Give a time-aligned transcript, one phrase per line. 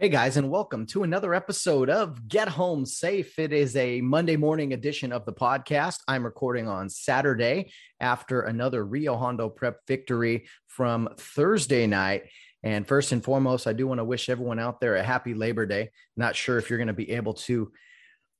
[0.00, 3.38] Hey guys, and welcome to another episode of Get Home Safe.
[3.38, 5.98] It is a Monday morning edition of the podcast.
[6.08, 12.30] I'm recording on Saturday after another Rio Hondo prep victory from Thursday night.
[12.62, 15.66] And first and foremost, I do want to wish everyone out there a happy Labor
[15.66, 15.90] Day.
[16.16, 17.70] Not sure if you're going to be able to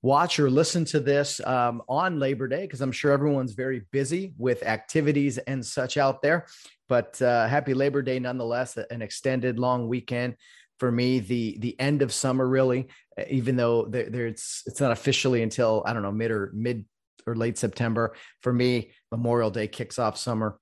[0.00, 4.33] watch or listen to this um, on Labor Day because I'm sure everyone's very busy
[4.38, 6.47] with activities and such out there.
[6.88, 10.36] But uh, happy Labor Day nonetheless, an extended long weekend
[10.81, 12.89] for me the the end of summer really
[13.28, 16.84] even though there, there, it's it's not officially until i don't know mid or mid
[17.27, 20.59] or late september for me memorial day kicks off summer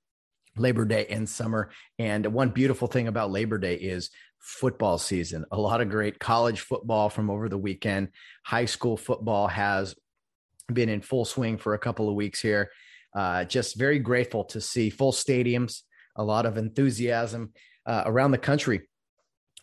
[0.57, 4.11] labor day ends summer and one beautiful thing about labor day is
[4.41, 5.45] football season.
[5.53, 8.09] A lot of great college football from over the weekend.
[8.45, 9.95] High school football has
[10.73, 12.71] been in full swing for a couple of weeks here.
[13.17, 15.83] Uh, just very grateful to see full stadiums
[16.17, 17.53] a lot of enthusiasm
[17.87, 18.83] uh, around the country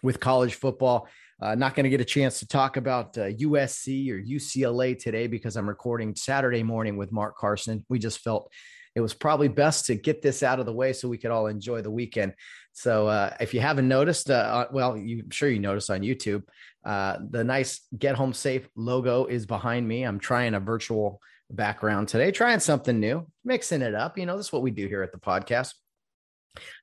[0.05, 1.09] with college football.
[1.41, 5.27] Uh, not going to get a chance to talk about uh, USC or UCLA today
[5.27, 7.85] because I'm recording Saturday morning with Mark Carson.
[7.89, 8.49] We just felt
[8.95, 11.47] it was probably best to get this out of the way so we could all
[11.47, 12.33] enjoy the weekend.
[12.71, 16.01] So uh, if you haven't noticed, uh, uh, well, you, I'm sure you noticed on
[16.01, 16.43] YouTube,
[16.85, 20.03] uh, the nice Get Home Safe logo is behind me.
[20.03, 21.19] I'm trying a virtual
[21.49, 24.17] background today, trying something new, mixing it up.
[24.17, 25.73] You know, this is what we do here at the podcast.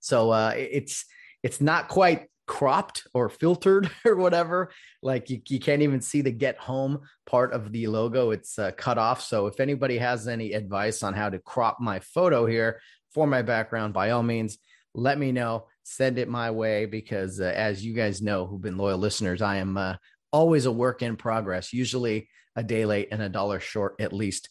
[0.01, 1.07] So it's
[1.42, 4.70] it's not quite cropped or filtered or whatever.
[5.03, 8.30] Like you, you can't even see the get home part of the logo.
[8.30, 9.23] It's uh, cut off.
[9.23, 12.81] So if anybody has any advice on how to crop my photo here
[13.14, 14.58] for my background, by all means,
[14.95, 15.67] let me know.
[15.85, 19.57] Send it my way because, uh, as you guys know, who've been loyal listeners, I
[19.57, 19.97] am uh,
[20.33, 24.48] always a work in progress, usually a day late and a dollar short, at least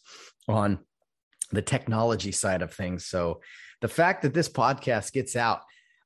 [0.48, 0.80] on
[1.50, 3.06] the technology side of things.
[3.06, 3.40] So
[3.80, 5.60] the fact that this podcast gets out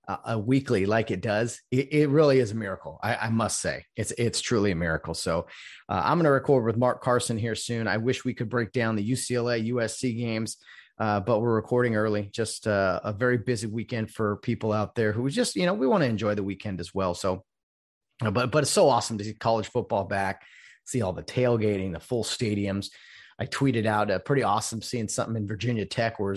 [0.09, 2.99] uh, a weekly like it does, it, it really is a miracle.
[3.03, 5.15] I, I, must say, it's it's truly a miracle.
[5.15, 5.47] So
[5.89, 7.89] uh, I'm going to record with Mark Carson here soon.
[7.89, 10.59] I wish we could break down the UCLA USC games.
[10.99, 12.31] Uh, but we're recording early.
[12.33, 15.87] Just uh, a very busy weekend for people out there who just, you know, we
[15.87, 17.13] want to enjoy the weekend as well.
[17.13, 17.45] So,
[18.25, 20.43] uh, but but it's so awesome to see college football back,
[20.87, 22.89] see all the tailgating, the full stadiums.
[23.39, 26.35] I tweeted out a pretty awesome seeing something in Virginia Tech, where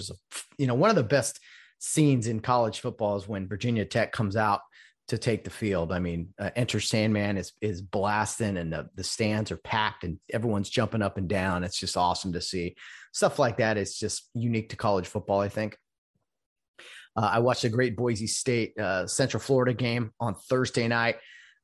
[0.58, 1.40] you know one of the best
[1.80, 4.62] scenes in college football is when Virginia Tech comes out
[5.08, 5.92] to take the field.
[5.92, 10.20] I mean, uh, Enter Sandman is is blasting, and the, the stands are packed, and
[10.32, 11.64] everyone's jumping up and down.
[11.64, 12.76] It's just awesome to see
[13.12, 13.78] stuff like that.
[13.78, 15.78] Is just unique to college football, I think.
[17.16, 21.16] Uh, I watched a great Boise State uh, Central Florida game on Thursday night.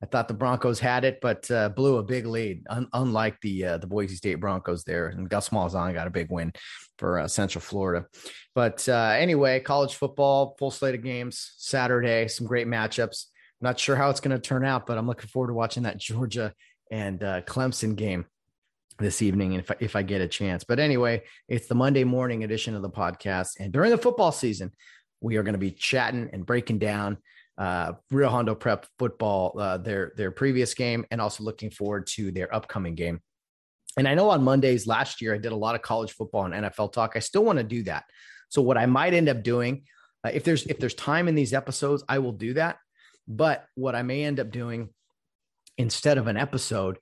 [0.03, 3.65] I thought the Broncos had it, but uh, blew a big lead, un- unlike the
[3.65, 5.07] uh, the Boise State Broncos there.
[5.07, 6.51] And Gus Malzahn got a big win
[6.97, 8.05] for uh, Central Florida.
[8.53, 13.25] But uh, anyway, college football, full slate of games Saturday, some great matchups.
[13.61, 15.97] Not sure how it's going to turn out, but I'm looking forward to watching that
[15.97, 16.53] Georgia
[16.91, 18.25] and uh, Clemson game
[18.99, 20.63] this evening if I, if I get a chance.
[20.65, 24.71] But anyway, it's the Monday morning edition of the podcast, and during the football season,
[25.21, 27.17] we are going to be chatting and breaking down
[27.57, 32.31] uh, Rio Hondo Prep football, uh, their their previous game, and also looking forward to
[32.31, 33.21] their upcoming game.
[33.97, 36.53] And I know on Mondays last year I did a lot of college football and
[36.53, 37.13] NFL talk.
[37.15, 38.03] I still want to do that.
[38.49, 39.83] So what I might end up doing,
[40.25, 42.77] uh, if there's if there's time in these episodes, I will do that.
[43.27, 44.89] But what I may end up doing
[45.77, 46.97] instead of an episode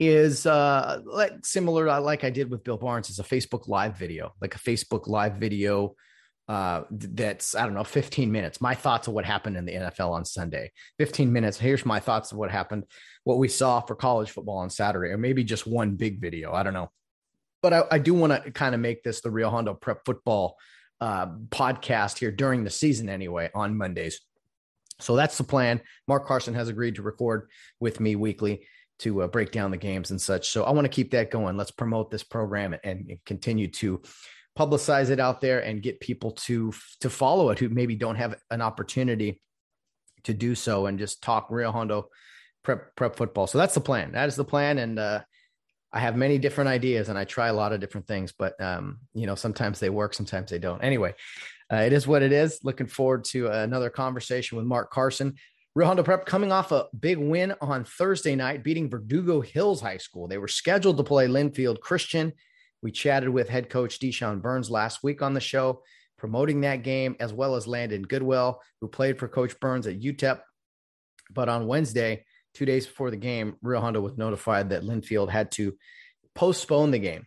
[0.00, 4.32] is uh like similar like I did with Bill Barnes is a Facebook live video,
[4.40, 5.94] like a Facebook live video
[6.48, 8.60] uh, that's I don't know, 15 minutes.
[8.60, 10.72] My thoughts of what happened in the NFL on Sunday.
[10.98, 11.58] 15 minutes.
[11.58, 12.84] Here's my thoughts of what happened,
[13.24, 16.52] what we saw for college football on Saturday, or maybe just one big video.
[16.52, 16.90] I don't know,
[17.62, 20.56] but I, I do want to kind of make this the Rio Hondo Prep Football
[21.00, 24.20] uh, podcast here during the season anyway on Mondays.
[25.00, 25.80] So that's the plan.
[26.08, 27.48] Mark Carson has agreed to record
[27.78, 28.66] with me weekly
[29.00, 30.48] to uh, break down the games and such.
[30.48, 31.56] So I want to keep that going.
[31.56, 34.02] Let's promote this program and, and continue to
[34.58, 38.34] publicize it out there and get people to to follow it who maybe don't have
[38.50, 39.40] an opportunity
[40.24, 42.08] to do so and just talk Rio Hondo
[42.64, 43.46] prep prep football.
[43.46, 44.12] So that's the plan.
[44.12, 45.20] That is the plan, and uh,
[45.92, 48.98] I have many different ideas and I try a lot of different things, but um,
[49.14, 50.82] you know sometimes they work, sometimes they don't.
[50.82, 51.14] Anyway,
[51.72, 52.58] uh, it is what it is.
[52.64, 55.34] Looking forward to another conversation with Mark Carson.
[55.74, 59.98] Rio Hondo Prep coming off a big win on Thursday night, beating Verdugo Hills High
[59.98, 60.26] School.
[60.26, 62.32] They were scheduled to play Linfield Christian.
[62.82, 65.82] We chatted with head coach Deshaun Burns last week on the show,
[66.16, 70.40] promoting that game, as well as Landon Goodwell, who played for Coach Burns at UTEP.
[71.30, 75.50] But on Wednesday, two days before the game, Rio Hondo was notified that Linfield had
[75.52, 75.74] to
[76.34, 77.26] postpone the game.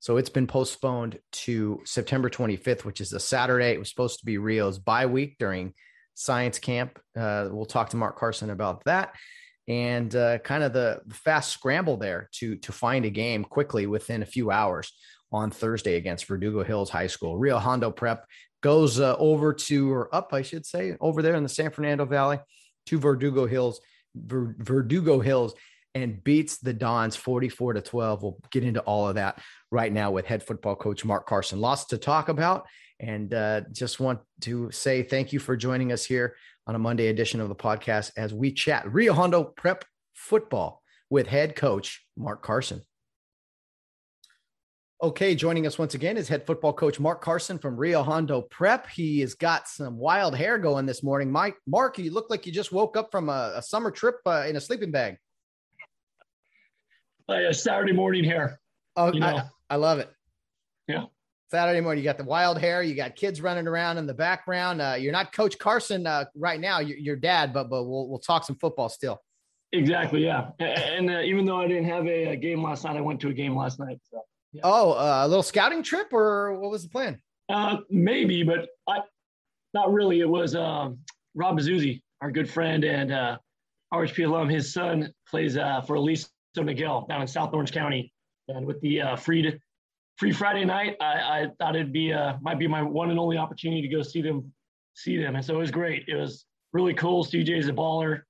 [0.00, 3.72] So it's been postponed to September 25th, which is a Saturday.
[3.72, 5.74] It was supposed to be Rio's bye week during
[6.14, 6.98] science camp.
[7.16, 9.14] Uh, we'll talk to Mark Carson about that
[9.72, 14.22] and uh, kind of the fast scramble there to to find a game quickly within
[14.22, 14.92] a few hours
[15.32, 17.38] on Thursday against Verdugo Hills High School.
[17.38, 18.26] Rio Hondo Prep
[18.62, 22.04] goes uh, over to or up, I should say, over there in the San Fernando
[22.04, 22.38] Valley
[22.86, 23.80] to Verdugo Hills,
[24.14, 25.54] Ver, Verdugo Hills,
[25.94, 28.22] and beats the Dons 44 to 12.
[28.22, 29.40] We'll get into all of that
[29.70, 31.60] right now with head football coach Mark Carson.
[31.60, 32.66] Lots to talk about.
[33.00, 36.36] And uh, just want to say thank you for joining us here
[36.66, 41.26] on a Monday edition of the podcast as we chat Rio Hondo Prep football with
[41.26, 42.82] head coach Mark Carson.
[45.02, 48.88] Okay, joining us once again is head football coach Mark Carson from Rio Hondo Prep.
[48.88, 51.30] He has got some wild hair going this morning.
[51.32, 54.44] Mike, Mark, you look like you just woke up from a, a summer trip uh,
[54.48, 55.16] in a sleeping bag.
[57.28, 58.60] Uh, Saturday morning hair.
[58.94, 59.26] Oh, you know.
[59.26, 60.08] I, I love it.
[60.86, 61.06] Yeah.
[61.52, 62.02] Saturday morning.
[62.02, 62.82] You got the wild hair.
[62.82, 64.80] You got kids running around in the background.
[64.80, 66.78] Uh, you're not Coach Carson uh, right now.
[66.80, 69.20] You're, your dad, but but we'll we'll talk some football still.
[69.72, 70.24] Exactly.
[70.24, 70.48] Yeah.
[70.60, 73.28] And uh, even though I didn't have a, a, game last night, I went to
[73.28, 74.00] a game last night.
[74.10, 74.22] So.
[74.54, 74.62] Yeah.
[74.64, 77.20] Oh, uh, a little scouting trip, or what was the plan?
[77.50, 79.00] Uh, maybe, but I,
[79.74, 80.20] not really.
[80.20, 81.00] It was um,
[81.34, 83.36] Rob Bazuzzi, our good friend and uh,
[83.92, 84.48] RHP alum.
[84.48, 88.10] His son plays uh, for Aliso Niguel down in South Orange County,
[88.48, 89.60] and with the uh, Freed
[90.16, 93.36] free Friday night, I, I thought it'd be uh, might be my one and only
[93.36, 94.52] opportunity to go see them,
[94.94, 96.04] see them, and so it was great.
[96.08, 97.24] It was really cool.
[97.24, 98.22] CJ's a baller,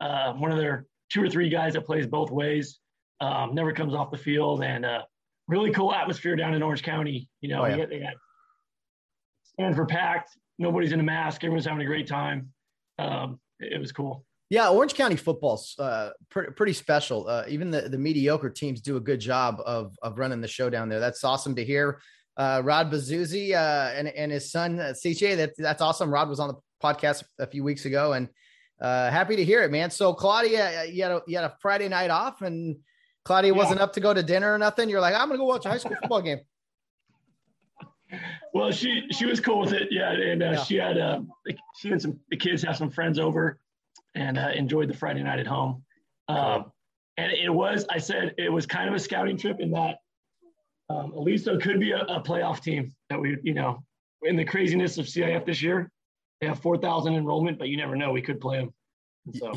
[0.00, 2.80] uh, one of their two or three guys that plays both ways.
[3.20, 5.02] Um, never comes off the field, and uh,
[5.48, 7.28] really cool atmosphere down in Orange County.
[7.40, 7.86] You know, oh, yeah.
[7.86, 8.14] they got
[9.44, 10.30] stands were packed.
[10.58, 11.44] Nobody's in a mask.
[11.44, 12.50] Everyone's having a great time.
[12.98, 14.25] Um, it, it was cool.
[14.48, 17.28] Yeah, Orange County football's uh, pretty, pretty special.
[17.28, 20.70] Uh, even the, the mediocre teams do a good job of, of running the show
[20.70, 21.00] down there.
[21.00, 22.00] That's awesome to hear.
[22.36, 26.12] Uh, Rod Bazuzzi uh, and, and his son uh, CJ, that, that's awesome.
[26.12, 28.28] Rod was on the podcast a few weeks ago and
[28.80, 29.90] uh, happy to hear it, man.
[29.90, 32.76] So Claudia, you had, a, you had a Friday night off and
[33.24, 33.58] Claudia yeah.
[33.58, 34.88] wasn't up to go to dinner or nothing.
[34.88, 36.40] You're like, I'm going to go watch a high school football game.
[38.54, 40.64] Well, she she was cool with it, yeah, and uh, yeah.
[40.64, 41.20] she had uh,
[41.78, 43.58] she and some the kids have some friends over,
[44.16, 45.82] and uh, enjoyed the Friday night at home.
[46.28, 46.72] Um,
[47.16, 49.96] and it was, I said, it was kind of a scouting trip in that
[50.88, 53.82] um, Aliso could be a, a, playoff team that we, you know,
[54.22, 55.90] in the craziness of CIF this year,
[56.40, 58.12] they have 4,000 enrollment, but you never know.
[58.12, 58.72] We could play them.
[59.34, 59.52] so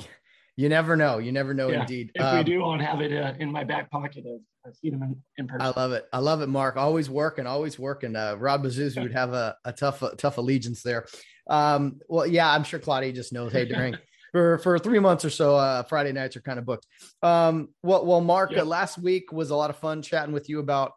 [0.55, 1.19] you never know.
[1.19, 2.11] You never know yeah, indeed.
[2.15, 4.25] If um, we do, I'll have it uh, in my back pocket.
[4.65, 5.61] I've seen them in, in, person.
[5.61, 6.05] I love it.
[6.11, 6.77] I love it, Mark.
[6.77, 8.15] Always working, always working.
[8.15, 11.05] Uh, Rob Bazuz would have a, a tough, a tough allegiance there.
[11.49, 13.95] Um, well, yeah, I'm sure Claudia just knows, hey, during
[14.31, 15.55] for for three months or so.
[15.55, 16.87] Uh, Friday nights are kind of booked.
[17.21, 18.61] Um, well, well, Mark, yep.
[18.61, 20.93] uh, last week was a lot of fun chatting with you about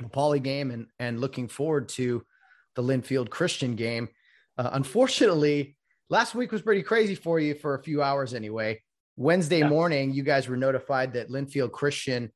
[0.00, 2.24] the Poly game and and looking forward to
[2.76, 4.08] the Linfield Christian game.
[4.56, 5.76] Uh, unfortunately,
[6.08, 8.80] last week was pretty crazy for you for a few hours anyway.
[9.16, 9.68] Wednesday yeah.
[9.68, 12.30] morning, you guys were notified that Linfield Christian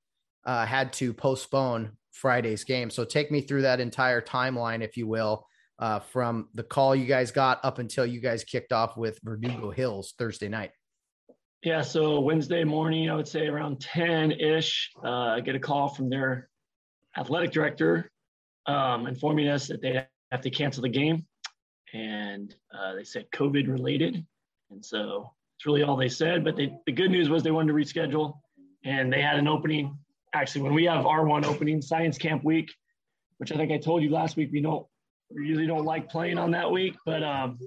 [0.45, 2.91] uh, had to postpone Friday's game.
[2.91, 5.47] So take me through that entire timeline, if you will,
[5.79, 9.71] uh, from the call you guys got up until you guys kicked off with Verdugo
[9.71, 10.71] Hills Thursday night?
[11.63, 15.89] Yeah, so Wednesday morning, I would say around 10 ish, uh, I get a call
[15.89, 16.51] from their
[17.17, 18.11] athletic director
[18.67, 21.27] um, informing us that they have to cancel the game.
[21.93, 24.25] And uh, they said COVID related.
[24.71, 26.45] And so it's really all they said.
[26.45, 28.35] But they, the good news was they wanted to reschedule
[28.85, 29.97] and they had an opening.
[30.35, 32.71] Actually, when we have R1 opening, Science Camp Week,
[33.39, 34.87] which I think I told you last week, we don't
[35.31, 37.59] we usually don't like playing on that week, but um,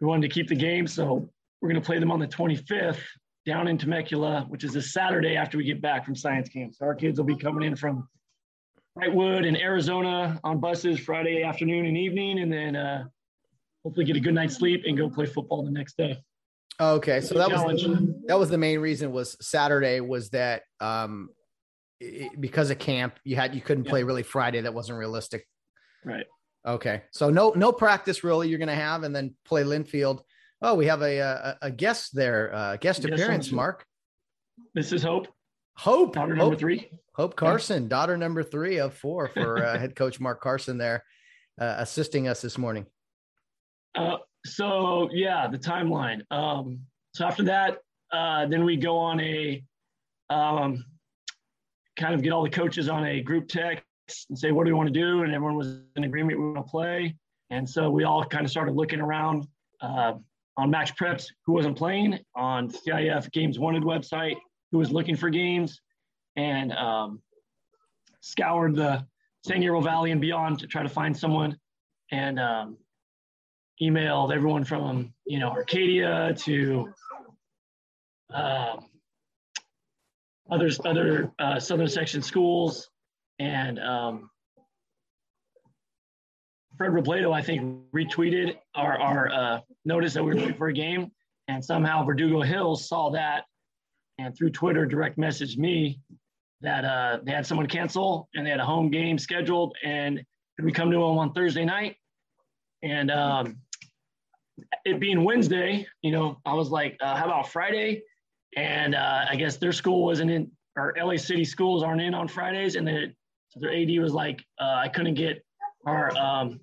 [0.00, 0.86] we wanted to keep the game.
[0.86, 1.28] So
[1.60, 3.00] we're going to play them on the 25th
[3.46, 6.74] down in Temecula, which is a Saturday after we get back from science camp.
[6.74, 8.08] So our kids will be coming in from
[8.96, 13.04] Brightwood and Arizona on buses Friday afternoon and evening, and then uh,
[13.84, 16.18] hopefully get a good night's sleep and go play football the next day.
[16.80, 17.82] Okay, so that was
[18.26, 21.28] that was the main reason was Saturday was that um,
[21.98, 25.44] it, because of camp you had you couldn't play really Friday that wasn't realistic.
[26.04, 26.26] Right.
[26.68, 30.20] Okay, so no no practice really you're going to have, and then play Linfield.
[30.60, 33.86] Oh, we have a a, a guest there, uh, guest yes, appearance, Mark.
[34.74, 35.28] This is Hope.
[35.78, 36.90] Hope, daughter number three.
[37.14, 37.88] Hope Carson, yeah.
[37.88, 41.04] daughter number three of four for uh, head coach Mark Carson there,
[41.58, 42.84] uh, assisting us this morning.
[43.94, 46.20] Uh, so yeah, the timeline.
[46.30, 46.80] Um,
[47.14, 47.78] so after that,
[48.12, 49.64] uh, then we go on a
[50.28, 50.84] um,
[51.96, 53.84] kind of get all the coaches on a group text
[54.28, 55.22] and say, what do we want to do?
[55.22, 57.16] And everyone was in agreement we want to play.
[57.50, 59.46] And so we all kind of started looking around
[59.80, 60.14] uh,
[60.56, 64.36] on Max Preps, who wasn't playing, on CIF Games Wanted website,
[64.72, 65.80] who was looking for games,
[66.36, 67.22] and um,
[68.20, 69.06] scoured the
[69.46, 71.56] San Gabriel Valley and beyond to try to find someone.
[72.10, 72.78] And um,
[73.80, 76.92] emailed everyone from you know Arcadia to
[78.32, 78.86] um,
[80.50, 82.90] others other uh, southern section schools
[83.38, 84.30] and um,
[86.78, 90.72] Fred Robledo, I think, retweeted our, our uh, notice that we were looking for a
[90.72, 91.10] game.
[91.48, 93.44] And somehow Verdugo Hills saw that
[94.18, 96.00] and through Twitter direct messaged me
[96.60, 100.22] that uh, they had someone cancel and they had a home game scheduled and
[100.56, 101.96] could we come to them on Thursday night?
[102.82, 103.58] And um,
[104.84, 108.02] it being Wednesday, you know, I was like, uh, how about Friday?
[108.56, 112.26] And uh, I guess their school wasn't in, or LA City schools aren't in on
[112.26, 112.74] Fridays.
[112.74, 113.14] And then
[113.48, 115.44] so their AD was like, uh, I couldn't get
[115.86, 116.60] our um,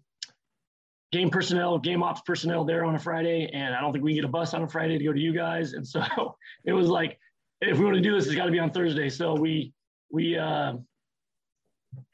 [1.12, 3.50] game personnel, game ops personnel there on a Friday.
[3.54, 5.20] And I don't think we can get a bus on a Friday to go to
[5.20, 5.74] you guys.
[5.74, 6.04] And so
[6.65, 7.18] it was like,
[7.62, 9.10] if we want to do this, it's got to be on Thursday.
[9.10, 9.74] So we,
[10.12, 10.74] we uh,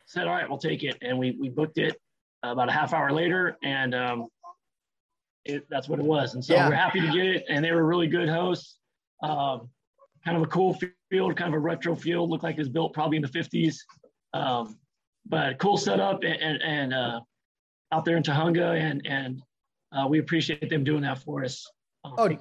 [0.05, 0.97] said, all right, we'll take it.
[1.01, 1.95] And we, we booked it
[2.43, 3.57] about a half hour later.
[3.63, 4.27] And um,
[5.45, 6.35] it, that's what it was.
[6.35, 6.69] And so yeah.
[6.69, 7.45] we're happy to get it.
[7.49, 8.77] And they were really good hosts.
[9.23, 9.69] Um,
[10.23, 10.77] kind of a cool
[11.09, 13.77] field, kind of a retro field, looked like it was built probably in the 50s.
[14.33, 14.77] Um,
[15.27, 17.19] but cool setup and, and, and uh,
[17.91, 19.41] out there in Tujunga, and and
[19.91, 21.69] uh, we appreciate them doing that for us.
[22.03, 22.37] Um, oh,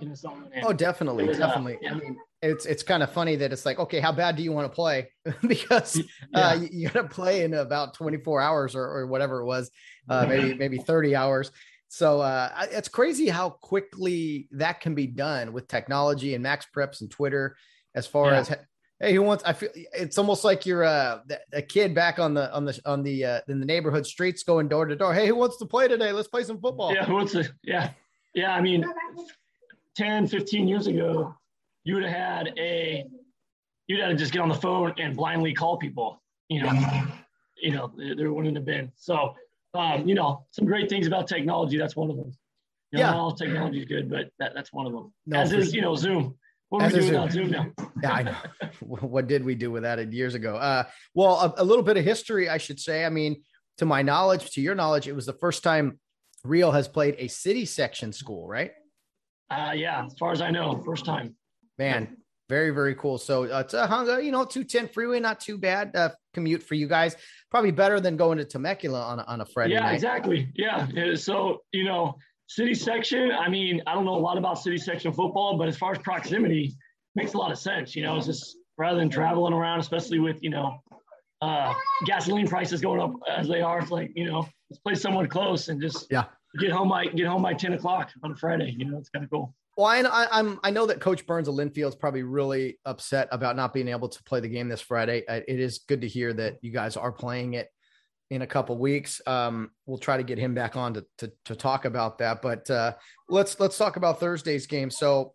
[0.62, 1.74] oh, definitely, was, uh, definitely.
[1.76, 1.90] Uh, yeah.
[1.90, 4.52] I mean, it's it's kind of funny that it's like, okay, how bad do you
[4.52, 5.10] want to play?
[5.46, 6.00] because
[6.34, 9.70] uh, you, you got to play in about 24 hours or, or whatever it was,
[10.08, 11.50] uh, maybe maybe 30 hours.
[11.88, 17.00] So uh, it's crazy how quickly that can be done with technology and Max Preps
[17.00, 17.56] and Twitter.
[17.96, 18.38] As far yeah.
[18.38, 18.56] as
[19.00, 19.42] hey, who wants?
[19.44, 21.20] I feel it's almost like you're uh,
[21.52, 24.68] a kid back on the on the on the uh, in the neighborhood streets going
[24.68, 25.14] door to door.
[25.14, 26.12] Hey, who wants to play today?
[26.12, 26.94] Let's play some football.
[26.94, 27.50] Yeah, who wants to?
[27.64, 27.90] Yeah,
[28.34, 28.54] yeah.
[28.54, 28.84] I mean,
[29.96, 31.34] 10, 15 years ago,
[31.84, 33.04] you would have had a
[33.86, 36.22] you'd have to just get on the phone and blindly call people.
[36.48, 37.06] You know,
[37.60, 39.34] you know, there wouldn't have been so
[39.74, 41.78] um, you know, some great things about technology.
[41.78, 42.32] That's one of them.
[42.90, 45.12] You know, yeah, all technology is good, but that, that's one of them.
[45.26, 46.34] No, As is, you know, Zoom.
[46.70, 47.66] What As we do without Zoom now?
[48.02, 48.36] yeah, I know.
[48.80, 50.54] what did we do without it years ago?
[50.54, 50.84] Uh,
[51.14, 53.04] well, a, a, little bit of history, I should say.
[53.04, 53.42] I mean,
[53.78, 55.98] to my knowledge, to your knowledge, it was the first time
[56.44, 58.70] Rio has played a city section school, right?
[59.50, 61.34] Uh, yeah, as far as I know, first time.
[61.76, 62.16] Man,
[62.48, 63.18] very, very cool.
[63.18, 67.16] So uh, Tujunga, you know, 210 freeway, not too bad uh, commute for you guys.
[67.50, 69.94] Probably better than going to Temecula on, on a Friday yeah, night.
[69.94, 70.52] exactly.
[70.54, 70.86] Yeah.
[71.16, 72.16] So, you know,
[72.50, 75.78] city section, I mean, I don't know a lot about city section football, but as
[75.78, 76.74] far as proximity,
[77.14, 77.94] makes a lot of sense.
[77.94, 80.80] You know, it's just rather than traveling around, especially with, you know,
[81.42, 81.72] uh,
[82.06, 85.68] gasoline prices going up as they are, it's like, you know, let's play someone close
[85.68, 86.24] and just yeah
[86.58, 88.74] get home by get home by 10 o'clock on a Friday.
[88.76, 89.54] You know, it's kind of cool.
[89.76, 93.54] Well, I, I'm I know that Coach Burns of Linfield is probably really upset about
[93.54, 95.24] not being able to play the game this Friday.
[95.26, 97.68] Uh, it is good to hear that you guys are playing it
[98.30, 99.20] in a couple weeks.
[99.26, 102.40] Um, we'll try to get him back on to to, to talk about that.
[102.40, 102.94] But uh,
[103.28, 104.90] let's let's talk about Thursday's game.
[104.90, 105.34] So,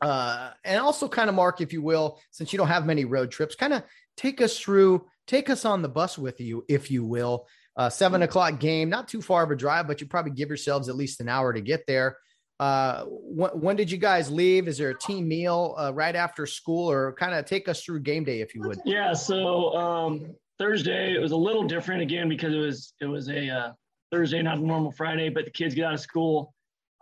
[0.00, 3.30] uh, and also kind of Mark, if you will, since you don't have many road
[3.30, 3.82] trips, kind of
[4.16, 7.46] take us through, take us on the bus with you, if you will.
[7.76, 10.88] Uh, seven o'clock game, not too far of a drive, but you probably give yourselves
[10.88, 12.16] at least an hour to get there.
[12.60, 14.68] Uh, when, when did you guys leave?
[14.68, 18.00] Is there a team meal uh, right after school, or kind of take us through
[18.00, 18.78] game day if you would?
[18.84, 19.12] Yeah.
[19.12, 23.48] So um, Thursday it was a little different again because it was it was a
[23.48, 23.72] uh,
[24.12, 25.28] Thursday, not a normal Friday.
[25.28, 26.54] But the kids get out of school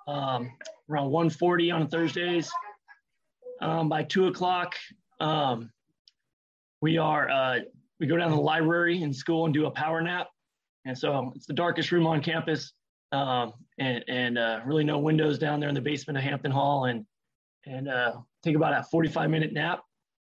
[0.06, 0.50] um,
[0.90, 2.50] around 1:40 on Thursdays.
[3.61, 4.75] Um, by two o'clock,
[5.21, 5.71] um,
[6.80, 7.61] we are uh,
[8.00, 10.28] we go down to the library in school and do a power nap.
[10.85, 12.73] And so it's the darkest room on campus
[13.12, 16.87] um, and, and uh, really no windows down there in the basement of Hampton Hall,
[16.87, 17.06] and
[17.66, 19.80] and uh, take about a 45 minute nap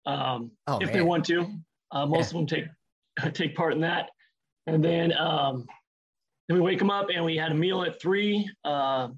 [0.06, 0.92] um, oh, if man.
[0.92, 1.46] they want to.
[1.92, 2.40] Uh, most yeah.
[2.40, 2.64] of them take
[3.32, 4.10] take part in that,
[4.66, 5.66] and then um,
[6.48, 8.48] then we wake them up and we had a meal at three.
[8.64, 9.08] Uh,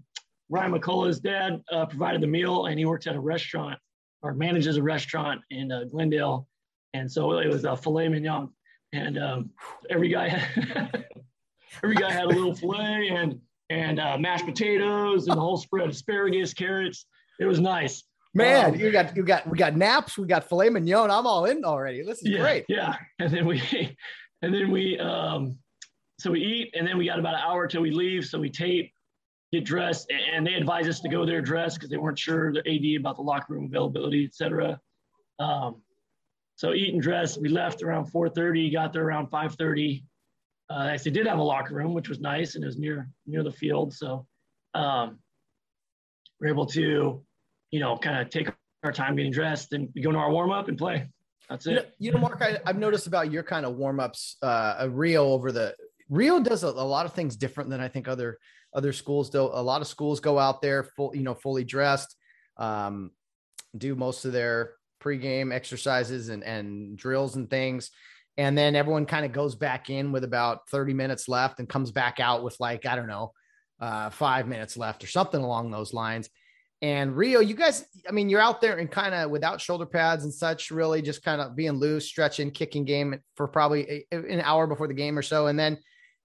[0.51, 3.79] Ryan McCullough's dad uh, provided the meal, and he works at a restaurant
[4.23, 6.47] or manages a restaurant in uh, Glendale,
[6.95, 8.51] and so it was a filet mignon,
[8.93, 9.51] and um,
[9.89, 11.07] every guy had
[11.83, 15.89] every guy had a little filet and and uh, mashed potatoes and the whole spread,
[15.89, 17.07] asparagus, carrots.
[17.41, 18.05] It was nice.
[18.35, 21.11] Man, um, you got you got we got naps, we got filet mignon.
[21.11, 22.03] I'm all in already.
[22.03, 22.65] This is yeah, great.
[22.69, 23.61] Yeah, and then we
[24.41, 25.59] and then we um
[26.19, 28.25] so we eat and then we got about an hour till we leave.
[28.25, 28.93] So we tape
[29.53, 32.61] get dressed, and they advised us to go there dressed because they weren't sure the
[32.61, 34.81] AD about the locker room availability, etc.
[35.39, 35.83] Um,
[36.57, 37.37] so eat and dress.
[37.37, 40.05] We left around 4:30, got there around 5:30.
[40.71, 43.43] Uh, actually, did have a locker room, which was nice, and it was near near
[43.43, 43.93] the field.
[43.93, 44.27] So
[44.75, 45.19] um,
[46.41, 47.23] we're able to,
[47.73, 48.49] you know, kind of take
[48.85, 51.09] our time getting dressed and go to our warm up and play.
[51.49, 51.71] That's it.
[51.71, 54.89] You know, you know Mark, I, have noticed about your kind of warm ups, uh,
[54.91, 55.75] Rio over the
[56.09, 58.39] Rio does a, a, lot of things different than I think other
[58.75, 59.41] other schools do.
[59.41, 62.15] A lot of schools go out there full, you know, fully dressed,
[62.59, 63.11] um,
[63.77, 67.91] do most of their pregame exercises and and drills and things,
[68.37, 71.91] and then everyone kind of goes back in with about thirty minutes left and comes
[71.91, 73.33] back out with like I don't know,
[73.81, 76.29] uh, five minutes left or something along those lines.
[76.83, 80.25] And Rio, you guys, I mean, you're out there and kind of without shoulder pads
[80.25, 84.41] and such, really just kind of being loose, stretching, kicking game for probably a, an
[84.41, 85.47] hour before the game or so.
[85.47, 85.79] And then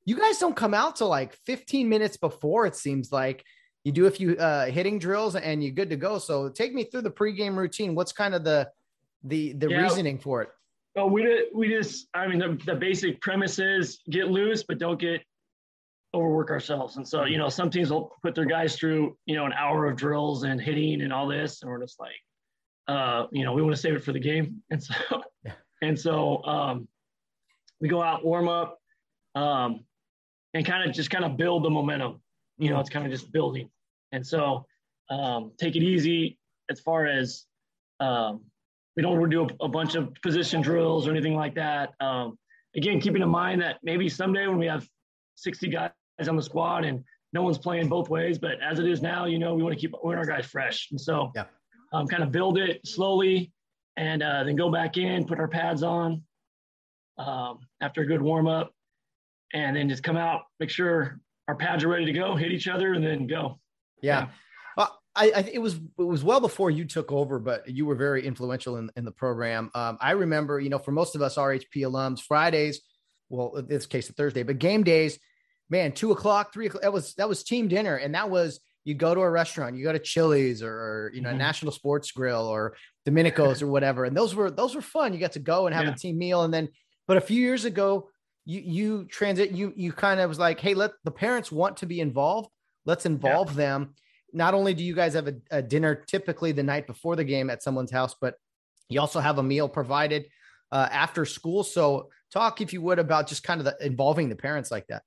[0.05, 3.43] you guys don't come out till like 15 minutes before, it seems like.
[3.83, 6.17] You do a few uh, hitting drills and you're good to go.
[6.17, 7.93] So take me through the pregame routine.
[7.93, 8.69] What's kind of the
[9.23, 9.81] the the yeah.
[9.81, 10.49] reasoning for it?
[10.95, 14.79] Well, we did, we just I mean the, the basic premise is get loose, but
[14.79, 15.21] don't get
[16.17, 16.97] overwork ourselves.
[16.97, 19.86] And so, you know, some teams will put their guys through, you know, an hour
[19.86, 21.62] of drills and hitting and all this.
[21.62, 22.15] And we're just like,
[22.88, 24.62] uh, you know, we want to save it for the game.
[24.71, 24.93] And so,
[25.45, 25.53] yeah.
[25.81, 26.88] and so um,
[27.79, 28.79] we go out, warm up,
[29.36, 29.86] um,
[30.53, 32.21] and kind of just kind of build the momentum.
[32.57, 33.69] You know, it's kind of just building.
[34.12, 34.65] And so
[35.09, 37.45] um, take it easy as far as
[38.00, 38.41] um,
[38.95, 41.93] we don't do a, a, bunch of position drills or anything like that.
[42.00, 42.38] Um,
[42.75, 44.88] again, keeping in mind that maybe someday when we have
[45.36, 48.38] 60 guys on the squad and no one's playing both ways.
[48.39, 50.88] But as it is now, you know, we want to keep our guys fresh.
[50.91, 51.45] And so yeah.
[51.93, 53.51] um, kind of build it slowly
[53.97, 56.24] and uh, then go back in, put our pads on
[57.17, 58.71] um, after a good warm up,
[59.53, 62.67] and then just come out, make sure our pads are ready to go, hit each
[62.67, 63.59] other, and then go.
[64.01, 64.21] Yeah.
[64.21, 64.27] yeah.
[64.75, 67.96] Well, I, I, it was it was well before you took over, but you were
[67.96, 69.72] very influential in, in the program.
[69.74, 72.81] Um, I remember, you know, for most of us RHP alums, Fridays,
[73.29, 75.18] well, in this case, a Thursday, but game days,
[75.70, 76.84] man, two o'clock, three o'clock.
[76.84, 79.84] That was that was team dinner, and that was you go to a restaurant, you
[79.84, 81.40] go to Chili's or, or you know mm-hmm.
[81.40, 82.75] National Sports Grill or
[83.06, 85.14] Domenico's or whatever, and those were those were fun.
[85.14, 85.92] You got to go and have yeah.
[85.92, 86.70] a team meal, and then
[87.08, 88.10] but a few years ago,
[88.46, 91.86] you you transit you you kind of was like, hey, let the parents want to
[91.86, 92.50] be involved.
[92.86, 93.56] Let's involve yeah.
[93.56, 93.94] them.
[94.34, 97.50] Not only do you guys have a, a dinner typically the night before the game
[97.50, 98.36] at someone's house, but
[98.90, 100.27] you also have a meal provided
[100.72, 101.64] uh, after school.
[101.64, 105.03] So talk, if you would, about just kind of the, involving the parents like that.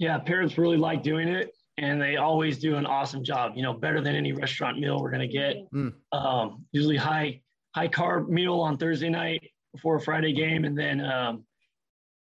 [0.00, 3.52] Yeah, parents really like doing it, and they always do an awesome job.
[3.54, 5.70] You know, better than any restaurant meal we're gonna get.
[5.72, 5.92] Mm.
[6.12, 7.42] Um, usually high
[7.74, 9.42] high carb meal on Thursday night
[9.74, 11.44] before a Friday game, and then um,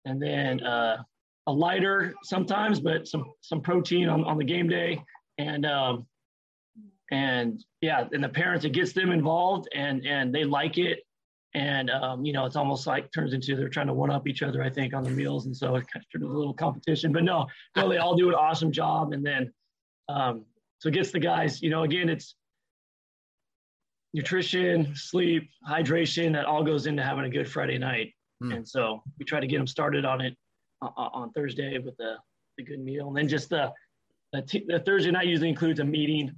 [0.05, 1.03] and then uh,
[1.49, 5.03] a lighter sometimes, but some some protein on, on the game day,
[5.39, 6.07] and um,
[7.11, 11.01] and yeah, and the parents it gets them involved, and and they like it,
[11.57, 14.43] and um, you know it's almost like turns into they're trying to one up each
[14.43, 15.47] other i think on the meals.
[15.47, 17.13] And so it kind of turns into a little competition.
[17.13, 19.13] But no no they all do an awesome job.
[19.13, 19.53] And then
[20.09, 20.45] um,
[20.79, 22.37] so it gets the guys you know again it's
[24.13, 28.13] nutrition sleep hydration that all goes into having a good friday night.
[28.43, 28.57] Mm.
[28.57, 30.37] and so we try to get them started on it
[30.83, 32.17] uh, uh, on thursday with the,
[32.59, 33.09] the good meal.
[33.09, 33.73] And then just the
[34.35, 36.35] the, t- the thursday night usually includes a meeting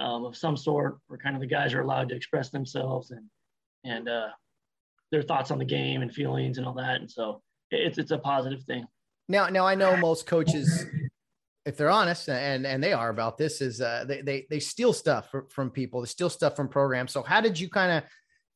[0.00, 3.24] um, of some sort where kind of the guys are allowed to express themselves and
[3.84, 4.28] and uh,
[5.10, 7.00] their thoughts on the game and feelings and all that.
[7.00, 8.86] And so it's it's a positive thing.
[9.28, 10.86] Now, now I know most coaches,
[11.64, 14.92] if they're honest, and and they are about this, is uh, they they they steal
[14.92, 17.12] stuff from, people, they steal stuff from programs.
[17.12, 18.04] So how did you kind of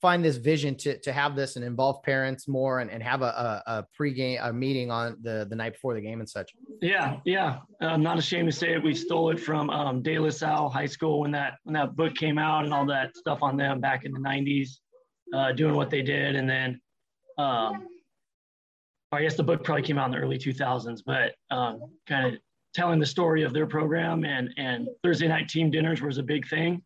[0.01, 3.63] find this vision to to have this and involve parents more and, and have a,
[3.67, 6.53] a, a pregame a meeting on the the night before the game and such?
[6.81, 7.59] Yeah, yeah.
[7.81, 8.83] I'm not ashamed to say it.
[8.83, 12.15] We stole it from um, De La Salle High School when that when that book
[12.15, 14.79] came out and all that stuff on them back in the 90s
[15.35, 16.37] uh, doing what they did.
[16.37, 16.81] And then
[17.38, 17.87] um,
[19.12, 22.40] I guess the book probably came out in the early 2000s, but um, kind of
[22.75, 26.49] telling the story of their program and, and Thursday night team dinners was a big
[26.49, 26.83] thing.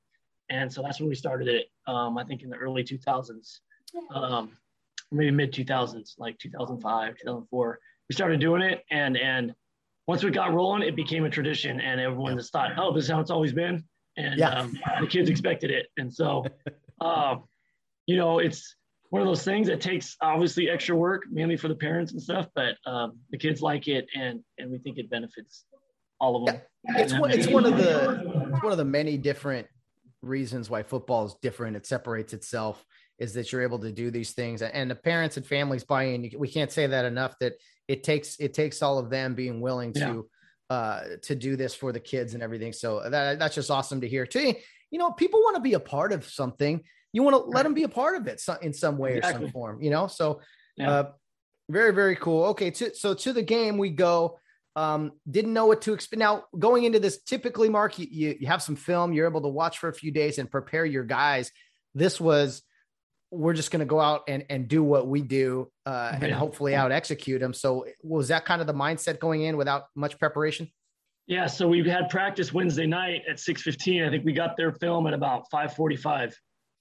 [0.50, 3.60] And so that's when we started it, um, I think in the early 2000s,
[4.14, 4.56] um,
[5.12, 7.78] maybe mid 2000s, like 2005, 2004.
[8.08, 8.84] We started doing it.
[8.90, 9.54] And, and
[10.06, 13.10] once we got rolling, it became a tradition and everyone just thought, oh, this is
[13.10, 13.84] how it's always been.
[14.16, 14.50] And yeah.
[14.50, 15.86] um, the kids expected it.
[15.96, 16.44] And so,
[17.00, 17.36] uh,
[18.06, 18.76] you know, it's
[19.10, 22.48] one of those things that takes obviously extra work, mainly for the parents and stuff,
[22.54, 25.64] but um, the kids like it and and we think it benefits
[26.20, 26.60] all of them.
[26.88, 27.02] Yeah.
[27.02, 29.66] It's one, it's one of the it's one of the many different
[30.22, 31.76] reasons why football is different.
[31.76, 32.84] It separates itself
[33.18, 36.30] is that you're able to do these things and the parents and families buy in.
[36.36, 37.54] We can't say that enough that
[37.86, 40.28] it takes it takes all of them being willing to
[40.70, 42.72] uh, to do this for the kids and everything.
[42.72, 44.54] So that, that's just awesome to hear too.
[44.90, 46.82] You know, people want to be a part of something.
[47.14, 49.44] You want to let them be a part of it in some way exactly.
[49.44, 50.08] or some form, you know?
[50.08, 50.40] So,
[50.76, 50.90] yeah.
[50.90, 51.10] uh,
[51.70, 52.46] very, very cool.
[52.46, 52.72] Okay.
[52.72, 54.40] To, so to the game we go,
[54.74, 56.18] um, didn't know what to expect.
[56.18, 59.78] Now going into this, typically Mark, you, you, have some film, you're able to watch
[59.78, 61.52] for a few days and prepare your guys.
[61.94, 62.62] This was,
[63.30, 66.26] we're just going to go out and, and do what we do uh, yeah.
[66.26, 67.54] and hopefully out execute them.
[67.54, 70.68] So was that kind of the mindset going in without much preparation?
[71.28, 71.46] Yeah.
[71.46, 74.02] So we had practice Wednesday night at 615.
[74.02, 76.36] I think we got their film at about 545.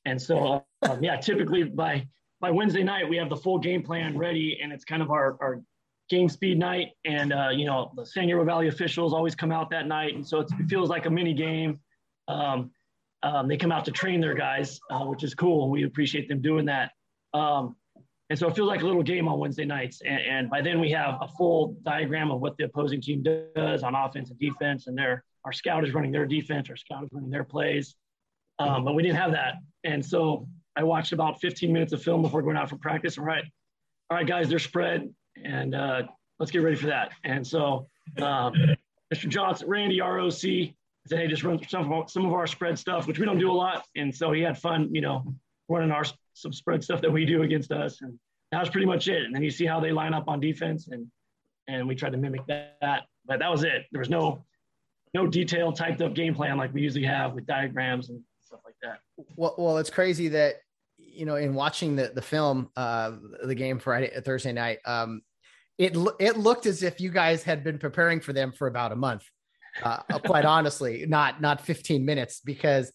[0.06, 2.08] And so, um, yeah, typically by,
[2.42, 5.38] by Wednesday night, we have the full game plan ready and it's kind of our,
[5.42, 5.62] our
[6.10, 6.90] game speed night.
[7.06, 10.16] And, uh, you know, the San Gabriel Valley officials always come out that night.
[10.16, 11.80] And so it feels like a mini game.
[12.28, 12.72] Um,
[13.24, 15.70] um, they come out to train their guys, uh, which is cool.
[15.70, 16.92] We appreciate them doing that.
[17.34, 17.76] Um,
[18.30, 20.02] and so it feels like a little game on Wednesday nights.
[20.06, 23.84] And, and, by then we have a full diagram of what the opposing team does
[23.84, 24.88] on offense and defense.
[24.88, 27.96] And their, our scout is running their defense, our scout is running their plays.
[28.60, 29.56] Um, but we didn't have that.
[29.84, 33.18] And so I watched about 15 minutes of film before going out for practice.
[33.18, 33.44] All right,
[34.10, 35.14] all right, guys, they're spread.
[35.44, 36.04] And uh,
[36.40, 37.12] let's get ready for that.
[37.24, 37.88] And so
[38.22, 38.54] um,
[39.14, 39.28] Mr.
[39.28, 40.32] Johnson, Randy, ROC,
[41.08, 43.40] said, hey, just run some of, our, some of our spread stuff, which we don't
[43.40, 43.86] do a lot.
[43.96, 45.24] And so he had fun, you know,
[45.68, 48.02] running our some spread stuff that we do against us.
[48.02, 48.18] And
[48.52, 49.24] that was pretty much it.
[49.24, 51.08] And then you see how they line up on defense and
[51.68, 53.04] and we tried to mimic that.
[53.26, 53.86] But that was it.
[53.92, 54.44] There was no
[55.14, 58.22] no detailed typed up game plan like we usually have with diagrams and
[58.84, 59.36] stuff like that.
[59.36, 60.56] Well, well, it's crazy that
[60.98, 63.12] you know in watching the the film, uh,
[63.44, 65.22] the game Friday Thursday night, um,
[65.78, 68.96] it it looked as if you guys had been preparing for them for about a
[68.96, 69.24] month
[69.82, 72.92] uh, quite honestly, not not 15 minutes because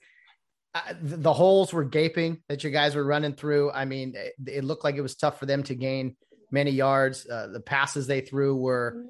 [0.75, 3.71] uh, the holes were gaping that you guys were running through.
[3.73, 6.17] I mean, it, it looked like it was tough for them to gain
[6.51, 7.27] many yards.
[7.29, 9.05] Uh, the passes they threw were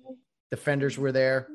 [0.51, 1.49] defenders were there.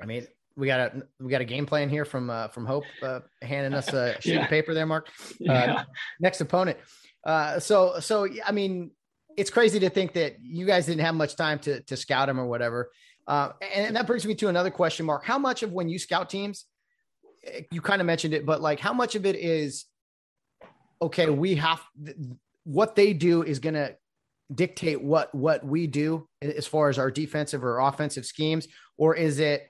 [0.00, 2.84] I mean, we got a we got a game plan here from uh, from Hope
[3.02, 4.44] uh, handing us a sheet yeah.
[4.44, 5.08] of paper there, Mark.
[5.40, 5.84] Uh, yeah.
[6.20, 6.78] Next opponent.
[7.24, 8.90] Uh, so so I mean,
[9.36, 12.38] it's crazy to think that you guys didn't have much time to to scout him
[12.38, 12.90] or whatever.
[13.26, 15.24] Uh, and that brings me to another question, Mark.
[15.24, 16.64] How much of when you scout teams,
[17.44, 19.86] eh, you kind of mentioned it, but like how much of it is
[21.00, 21.30] okay?
[21.30, 21.80] We have
[22.64, 23.96] what they do is going to
[24.52, 29.38] dictate what what we do as far as our defensive or offensive schemes, or is
[29.38, 29.66] it?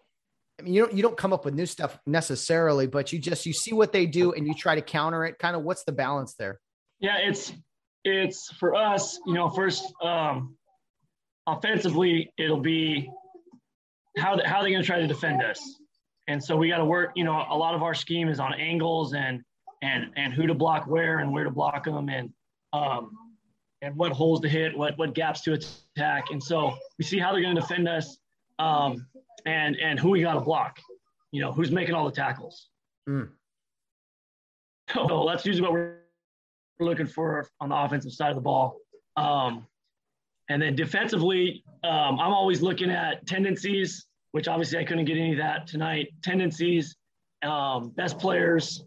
[0.60, 3.46] I mean, you don't you don't come up with new stuff necessarily, but you just
[3.46, 5.38] you see what they do and you try to counter it.
[5.38, 6.60] Kind of what's the balance there?
[7.00, 7.52] Yeah, it's
[8.04, 9.18] it's for us.
[9.26, 10.56] You know, first um,
[11.46, 13.10] offensively, it'll be
[14.16, 15.60] how, how are they going to try to defend us?
[16.28, 18.54] And so we got to work, you know, a lot of our scheme is on
[18.54, 19.42] angles and,
[19.82, 22.30] and, and who to block where and where to block them and,
[22.72, 23.10] um,
[23.82, 26.24] and what holes to hit, what, what gaps to attack.
[26.30, 28.18] And so we see how they're going to defend us
[28.58, 29.06] um,
[29.46, 30.79] and, and who we got to block,
[31.33, 32.68] you know, who's making all the tackles.
[33.09, 33.29] Mm.
[34.94, 35.98] So that's usually what we're
[36.81, 38.76] looking for on the offensive side of the ball.
[39.16, 39.66] Um,
[40.48, 45.33] and then defensively, um, I'm always looking at tendencies, which obviously I couldn't get any
[45.33, 46.09] of that tonight.
[46.22, 46.96] Tendencies,
[47.42, 48.83] um, best players,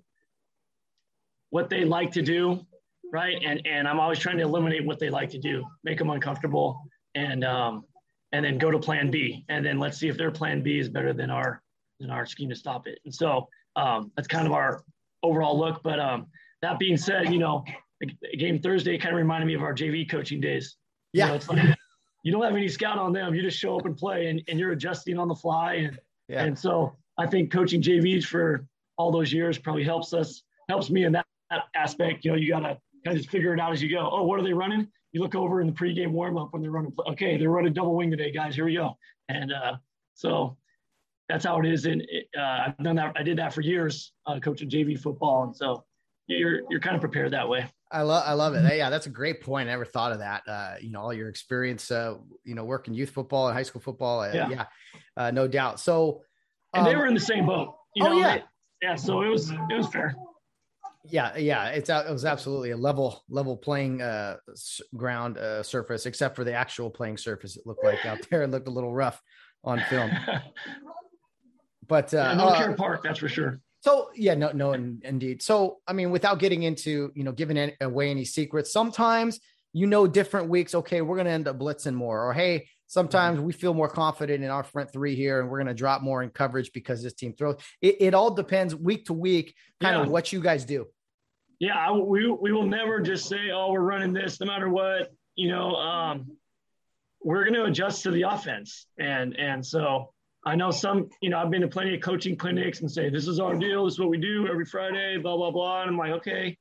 [1.51, 2.65] what they like to do,
[3.13, 3.37] right?
[3.45, 6.81] And and I'm always trying to eliminate what they like to do, make them uncomfortable,
[7.15, 7.85] and um,
[8.33, 10.89] and then go to Plan B, and then let's see if their Plan B is
[10.89, 11.61] better than our
[11.99, 12.99] than our scheme to stop it.
[13.05, 14.83] And so um, that's kind of our
[15.21, 15.81] overall look.
[15.83, 16.27] But um,
[16.61, 17.63] that being said, you know,
[18.37, 20.75] game Thursday kind of reminded me of our JV coaching days
[21.13, 21.25] yeah.
[21.25, 21.77] You, know, it's like,
[22.23, 23.33] you don't have any scout on them.
[23.33, 25.75] You just show up and play and, and you're adjusting on the fly.
[25.75, 26.43] And, yeah.
[26.43, 28.65] and so I think coaching JVs for
[28.97, 32.25] all those years probably helps us, helps me in that, that aspect.
[32.25, 34.09] You know, you got to kind of just figure it out as you go.
[34.11, 34.87] Oh, what are they running?
[35.13, 36.91] You look over in the pregame warm up when they're running.
[37.07, 38.55] Okay, they're running double wing today, guys.
[38.55, 38.97] Here we go.
[39.29, 39.77] And uh,
[40.15, 40.57] so
[41.29, 41.85] that's how it is.
[41.85, 42.05] And
[42.37, 43.13] uh, I've done that.
[43.15, 45.43] I did that for years, uh, coaching JV football.
[45.43, 45.83] And so
[46.27, 47.65] you're you're kind of prepared that way.
[47.91, 48.75] I love I love it.
[48.75, 49.69] Yeah, that's a great point.
[49.69, 50.41] I never thought of that.
[50.47, 53.81] Uh, you know, all your experience, uh, you know, working youth football and high school
[53.81, 54.21] football.
[54.21, 54.65] Uh, yeah, yeah
[55.15, 55.79] uh, no doubt.
[55.79, 56.21] So,
[56.73, 57.75] um, and they um, were in the same boat.
[57.95, 58.43] You oh know, yeah, they,
[58.81, 58.95] yeah.
[58.95, 60.15] So it was it was fair.
[61.05, 61.67] Yeah, yeah.
[61.67, 64.37] It's it was absolutely a level level playing uh,
[64.95, 67.57] ground uh, surface, except for the actual playing surface.
[67.57, 68.43] It looked like out there.
[68.43, 69.21] It looked a little rough
[69.63, 70.11] on film.
[71.87, 73.59] but uh, yeah, no uh, Park, that's for sure.
[73.81, 75.41] So yeah, no, no, indeed.
[75.41, 79.41] So I mean, without getting into you know giving any, away any secrets, sometimes
[79.73, 80.73] you know different weeks.
[80.73, 84.43] Okay, we're going to end up blitzing more, or hey, sometimes we feel more confident
[84.43, 87.13] in our front three here, and we're going to drop more in coverage because this
[87.13, 87.57] team throws.
[87.81, 90.03] It, it all depends week to week, kind yeah.
[90.03, 90.87] of what you guys do.
[91.59, 95.11] Yeah, we we will never just say, oh, we're running this no matter what.
[95.35, 96.31] You know, um,
[97.23, 100.13] we're going to adjust to the offense, and and so
[100.45, 103.27] I know some, you know, I've been to plenty of coaching clinics and say, this
[103.27, 103.85] is our deal.
[103.85, 105.81] This is what we do every Friday, blah, blah, blah.
[105.81, 106.57] And I'm like, okay,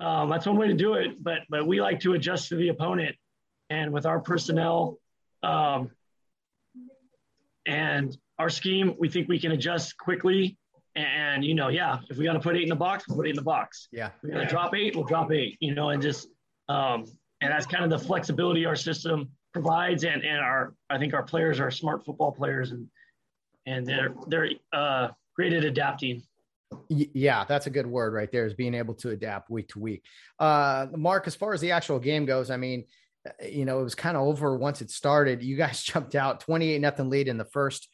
[0.00, 1.22] um, that's one way to do it.
[1.22, 3.16] But, but we like to adjust to the opponent.
[3.70, 4.98] And with our personnel
[5.42, 5.90] um,
[7.66, 10.56] and our scheme, we think we can adjust quickly.
[10.94, 13.26] And, you know, yeah, if we got to put eight in the box, we'll put
[13.26, 13.88] eight in the box.
[13.92, 14.10] Yeah.
[14.22, 16.28] We got to drop eight, we'll drop eight, you know, and just,
[16.68, 17.04] um,
[17.40, 20.04] and that's kind of the flexibility our system provides.
[20.04, 22.88] And, and our, I think our players are smart football players and,
[23.64, 26.22] and they're they're uh, great at adapting.
[26.88, 28.44] Yeah, that's a good word right there.
[28.44, 30.02] Is being able to adapt week to week.
[30.38, 32.84] Uh, Mark, as far as the actual game goes, I mean,
[33.48, 35.42] you know, it was kind of over once it started.
[35.42, 37.88] You guys jumped out twenty eight nothing lead in the first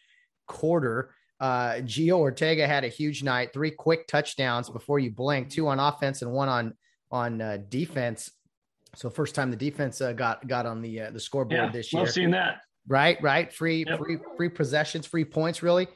[0.47, 1.14] quarter.
[1.41, 5.79] Uh, Gio Ortega had a huge night, three quick touchdowns before you blink, two on
[5.79, 6.75] offense and one on
[7.11, 8.31] on uh, defense.
[8.95, 11.93] So first time the defense uh, got got on the uh, the scoreboard yeah, this
[11.93, 12.03] year.
[12.03, 12.62] Love seeing that.
[12.88, 13.53] Right, right.
[13.53, 13.99] Free, Yep.
[13.99, 15.88] free, free possessions, free points, really.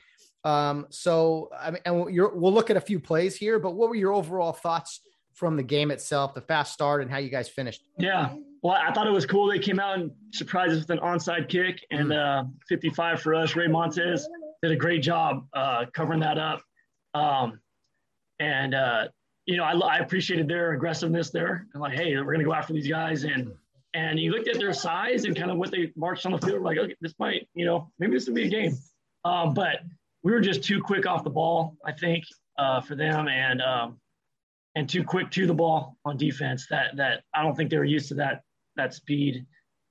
[0.45, 3.89] Um, so I mean, and you're, we'll look at a few plays here, but what
[3.89, 5.01] were your overall thoughts
[5.33, 7.83] from the game itself, the fast start, and how you guys finished?
[7.99, 8.35] Yeah.
[8.63, 9.49] Well, I thought it was cool.
[9.49, 13.57] They came out and surprised us with an onside kick and uh, 55 for us.
[13.57, 14.29] Ray Montez
[14.63, 16.63] did a great job uh, covering that up.
[17.13, 17.59] Um,
[18.39, 19.09] and, uh,
[19.47, 21.67] you know, I, I appreciated their aggressiveness there.
[21.75, 23.25] I'm like, hey, we're going to go after these guys.
[23.25, 23.53] And,
[23.95, 26.63] and you looked at their size and kind of what they marched on the field,
[26.63, 28.79] like, okay, this might, you know, maybe this will be a game.
[29.25, 29.81] Um, but
[30.23, 32.25] we were just too quick off the ball, I think,
[32.59, 33.27] uh, for them.
[33.27, 33.99] And, um,
[34.75, 37.85] and too quick to the ball on defense that that I don't think they were
[37.85, 38.43] used to that
[38.77, 39.47] that speed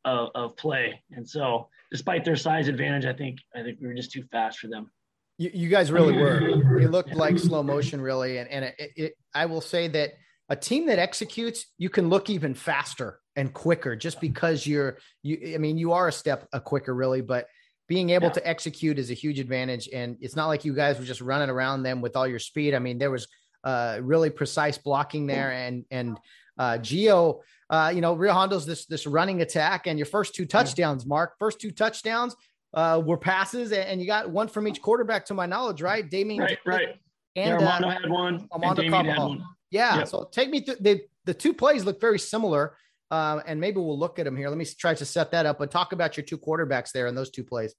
[0.05, 1.01] of, of play.
[1.11, 4.59] And so despite their size advantage, I think I think we were just too fast
[4.59, 4.91] for them.
[5.37, 6.39] You, you guys really were.
[6.81, 10.13] It looked like slow motion, really, and and it, it, I will say that
[10.49, 15.53] a team that executes, you can look even faster and quicker, just because you're you.
[15.55, 17.47] I mean, you are a step a quicker, really, but
[17.87, 18.33] being able Yeah.
[18.33, 19.89] to execute is a huge advantage.
[19.91, 22.73] And it's not like you guys were just running around them with all your speed.
[22.73, 23.27] I mean, there was
[23.65, 26.17] uh, really precise blocking there, and and
[26.57, 30.45] uh, Geo, uh, you know, Rio Hondo's this this running attack, and your first two
[30.45, 32.35] touchdowns, Mark, first two touchdowns
[32.73, 36.09] uh, were passes, and, and you got one from each quarterback, to my knowledge, right?
[36.09, 36.87] Damien, Right, right.
[37.35, 38.47] and yeah, uh, had one.
[38.51, 39.43] Armando and had one.
[39.71, 39.99] yeah.
[39.99, 40.07] Yep.
[40.07, 42.75] So take me through the the two plays look very similar,
[43.09, 44.49] uh, and maybe we'll look at them here.
[44.49, 47.17] Let me try to set that up, but talk about your two quarterbacks there and
[47.17, 47.73] those two plays.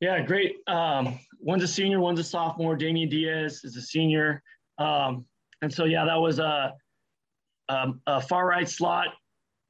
[0.00, 0.56] Yeah, great.
[0.66, 2.76] Um, one's a senior, one's a sophomore.
[2.76, 4.42] Damian Diaz is a senior.
[4.78, 5.24] Um,
[5.62, 6.74] and so, yeah, that was a,
[7.68, 9.08] um, a far right slot,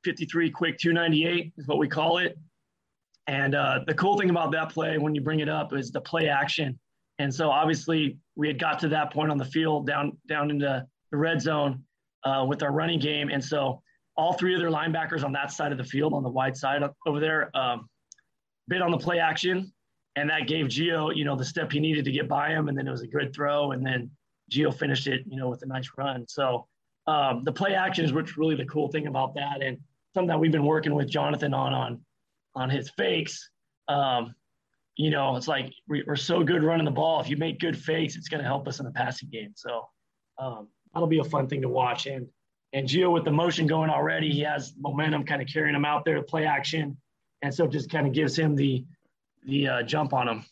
[0.04, 2.38] 53 quick 298 is what we call it.
[3.26, 6.00] And uh, the cool thing about that play, when you bring it up, is the
[6.00, 6.78] play action.
[7.18, 10.86] And so, obviously, we had got to that point on the field down down into
[11.10, 11.82] the red zone
[12.24, 13.30] uh, with our running game.
[13.30, 13.80] And so,
[14.16, 16.82] all three of their linebackers on that side of the field, on the wide side
[17.06, 17.88] over there, um,
[18.68, 19.72] bid on the play action
[20.16, 22.78] and that gave Geo, you know, the step he needed to get by him, and
[22.78, 24.10] then it was a good throw, and then
[24.48, 26.24] Geo finished it, you know, with a nice run.
[26.28, 26.66] So
[27.06, 29.78] um, the play action is what's really the cool thing about that, and
[30.14, 32.00] something that we've been working with Jonathan on on
[32.54, 33.50] on his fakes.
[33.88, 34.34] Um,
[34.96, 37.20] you know, it's like we, we're so good running the ball.
[37.20, 39.52] If you make good fakes, it's going to help us in the passing game.
[39.56, 39.88] So
[40.38, 42.06] um, that'll be a fun thing to watch.
[42.06, 42.26] And
[42.72, 46.04] and Geo with the motion going already, he has momentum kind of carrying him out
[46.04, 46.96] there to play action,
[47.42, 48.84] and so it just kind of gives him the
[49.44, 50.44] the uh, jump on him.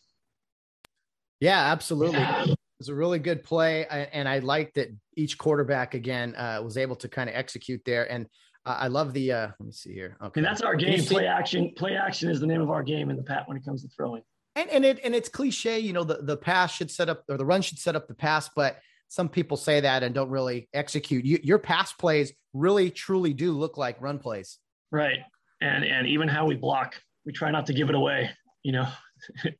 [1.39, 2.21] Yeah, absolutely.
[2.21, 6.77] It was a really good play, and I like that each quarterback again uh, was
[6.77, 8.11] able to kind of execute there.
[8.11, 8.25] And
[8.65, 9.31] uh, I love the.
[9.31, 10.17] Uh, let me see here.
[10.21, 11.01] Okay, And that's our game.
[11.01, 11.71] Play action.
[11.77, 13.87] Play action is the name of our game in the pat when it comes to
[13.95, 14.21] throwing.
[14.57, 17.37] and and it and it's cliche, you know, the the pass should set up or
[17.37, 20.67] the run should set up the pass, but some people say that and don't really
[20.73, 21.23] execute.
[21.23, 24.57] You, your pass plays really truly do look like run plays.
[24.91, 25.19] Right.
[25.61, 28.29] And and even how we block, we try not to give it away.
[28.61, 28.87] You know.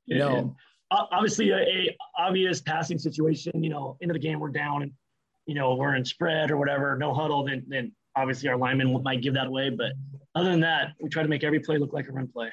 [0.09, 0.57] No.
[1.12, 3.63] Obviously, a, a obvious passing situation.
[3.63, 4.91] You know, into the game we're down, and
[5.45, 7.45] you know we're in spread or whatever, no huddle.
[7.45, 9.69] Then then obviously our linemen might give that away.
[9.69, 9.93] But
[10.36, 12.49] other than that, we try to make every play look like a run play.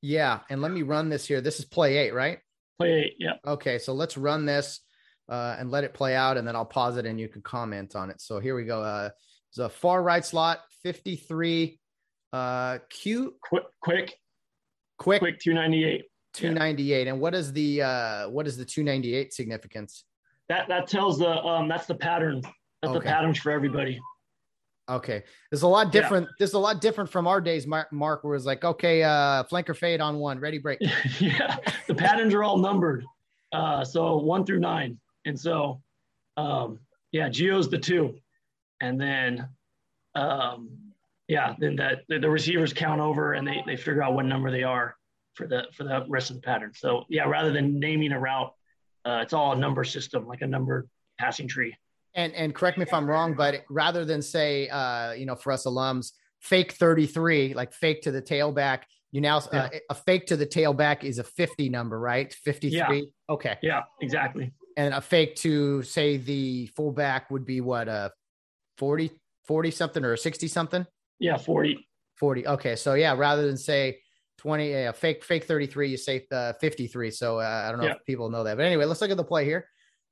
[0.00, 1.40] Yeah, and let me run this here.
[1.40, 2.38] This is play eight, right?
[2.78, 3.14] Play eight.
[3.18, 3.32] Yeah.
[3.46, 4.80] Okay, so let's run this
[5.28, 7.96] uh, and let it play out, and then I'll pause it and you can comment
[7.96, 8.20] on it.
[8.20, 8.82] So here we go.
[8.82, 9.10] Uh,
[9.50, 11.80] it's a far right slot, 53.
[12.32, 13.64] Uh, Q Quick.
[13.80, 14.14] Quick.
[14.98, 15.40] quick, Quick.
[15.40, 15.54] Two
[16.40, 17.04] ninety eight.
[17.04, 17.08] 298.
[17.08, 20.04] And what is the uh, what is the 298 significance?
[20.48, 22.42] That that tells the um that's the pattern.
[22.82, 24.00] That's the patterns for everybody.
[24.88, 26.00] Okay, there's a lot Yeah.
[26.00, 26.28] different.
[26.38, 27.92] There's a lot different from our days, Mark.
[27.92, 30.78] Mark, where it's like, okay, uh, flanker fade on one, ready break.
[31.20, 33.04] yeah, the patterns are all numbered.
[33.52, 34.98] Uh, so one through nine.
[35.26, 35.82] And so,
[36.38, 36.78] um,
[37.12, 38.14] yeah, Geo's the two.
[38.80, 39.48] And then,
[40.14, 40.70] um,
[41.26, 44.50] yeah, then that the, the receivers count over and they, they figure out what number
[44.50, 44.96] they are
[45.38, 46.72] for the for the rest of the pattern.
[46.74, 48.52] So yeah, rather than naming a route,
[49.06, 50.86] uh, it's all a number system, like a number
[51.18, 51.74] passing tree.
[52.14, 55.52] And and correct me if I'm wrong, but rather than say, uh, you know, for
[55.52, 58.80] us alums, fake 33, like fake to the tailback,
[59.12, 59.78] you now uh, yeah.
[59.88, 62.32] a fake to the tailback is a 50 number, right?
[62.32, 62.76] 53.
[62.76, 63.02] Yeah.
[63.30, 63.56] Okay.
[63.62, 64.52] Yeah, exactly.
[64.76, 68.12] And a fake to say the fullback would be what a
[68.78, 69.12] 40,
[69.46, 70.86] 40 something or 60 something?
[71.20, 71.86] Yeah, 40.
[72.16, 72.46] 40.
[72.46, 72.76] Okay.
[72.76, 73.98] So yeah, rather than say
[74.38, 77.10] 20, yeah, fake, fake 33, you say uh, 53.
[77.10, 77.94] So uh, I don't know yeah.
[77.94, 79.66] if people know that, but anyway, let's look at the play here.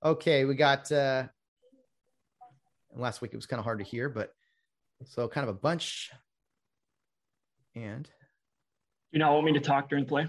[0.04, 0.44] Okay.
[0.44, 1.24] We got, uh,
[2.94, 4.30] last week it was kind of hard to hear, but
[5.04, 6.10] so kind of a bunch.
[7.74, 8.08] And
[9.12, 10.26] you not want me to talk during play?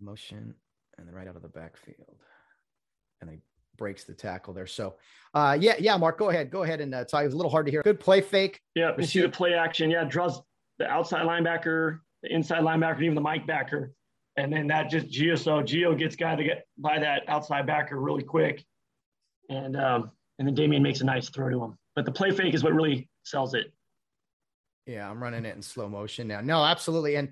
[0.00, 0.54] Motion
[0.96, 2.16] and then right out of the backfield.
[3.20, 3.38] And he
[3.76, 4.66] breaks the tackle there.
[4.66, 4.96] So
[5.34, 6.50] uh yeah, yeah, Mark, go ahead.
[6.50, 7.22] Go ahead and uh, talk.
[7.22, 7.82] It was a little hard to hear.
[7.82, 8.60] Good play fake.
[8.74, 9.90] Yeah, we see the play action.
[9.90, 10.40] Yeah, draws
[10.78, 13.92] the outside linebacker, the inside linebacker, and even the Mike backer.
[14.36, 15.38] And then that just Gio.
[15.38, 18.64] So Gio gets guy to get by that outside backer really quick.
[19.48, 21.78] And um, and then Damien makes a nice throw to him.
[21.96, 23.72] But the play fake is what really sells it.
[24.86, 26.40] Yeah, I'm running it in slow motion now.
[26.40, 27.16] No, absolutely.
[27.16, 27.30] And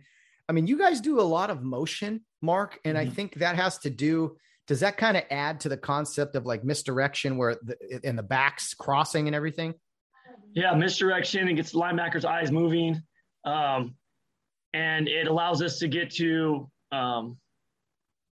[0.48, 3.10] I mean, you guys do a lot of motion, Mark, and mm-hmm.
[3.10, 4.36] I think that has to do.
[4.66, 8.22] Does that kind of add to the concept of like misdirection, where the in the
[8.22, 9.74] backs crossing and everything?
[10.54, 11.48] Yeah, misdirection.
[11.48, 13.02] It gets the linebacker's eyes moving,
[13.44, 13.94] um,
[14.76, 17.38] and it allows us to get to um,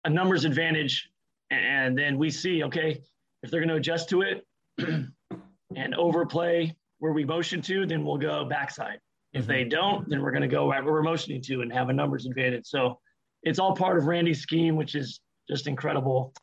[0.05, 1.09] a numbers advantage.
[1.51, 3.01] And then we see, okay,
[3.43, 4.47] if they're going to adjust to it
[4.79, 8.99] and overplay where we motion to, then we'll go backside.
[9.33, 11.95] If they don't, then we're going to go where we're motioning to and have a
[11.95, 12.67] numbers advantage.
[12.67, 12.99] So
[13.43, 16.35] it's all part of Randy's scheme, which is just incredible.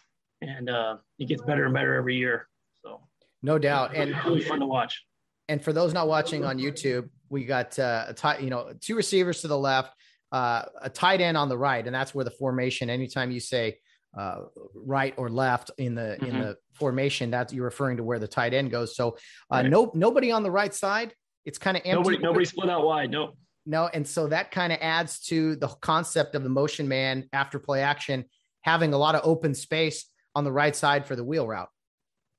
[0.42, 2.48] And uh, it gets better and better every year.
[2.84, 3.02] So
[3.44, 3.96] no doubt.
[3.96, 5.06] And really fun to watch.
[5.48, 8.96] And for those not watching on YouTube, we got uh, a tight, you know, two
[8.96, 9.94] receivers to the left,
[10.32, 12.90] uh, a tight end on the right, and that's where the formation.
[12.90, 13.80] Anytime you say
[14.18, 14.42] uh,
[14.76, 16.26] right or left in the mm-hmm.
[16.26, 18.96] in the formation, that you're referring to where the tight end goes.
[18.96, 19.18] So
[19.52, 19.70] uh, right.
[19.70, 21.14] no nobody on the right side
[21.46, 21.98] it's kind of empty.
[21.98, 23.12] Nobody, nobody split out wide.
[23.12, 23.34] No.
[23.66, 27.60] No, and so that kind of adds to the concept of the motion man after
[27.60, 28.26] play action
[28.64, 31.70] having a lot of open space on the right side for the wheel route.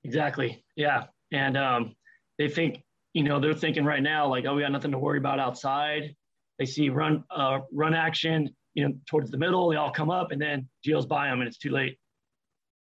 [0.02, 0.64] Exactly.
[0.76, 1.94] Yeah, and um,
[2.38, 2.82] they think
[3.14, 6.14] you know they're thinking right now like, oh, we got nothing to worry about outside.
[6.58, 9.68] They see run uh, run action, you know, towards the middle.
[9.68, 11.98] They all come up, and then Gio's by them, and it's too late.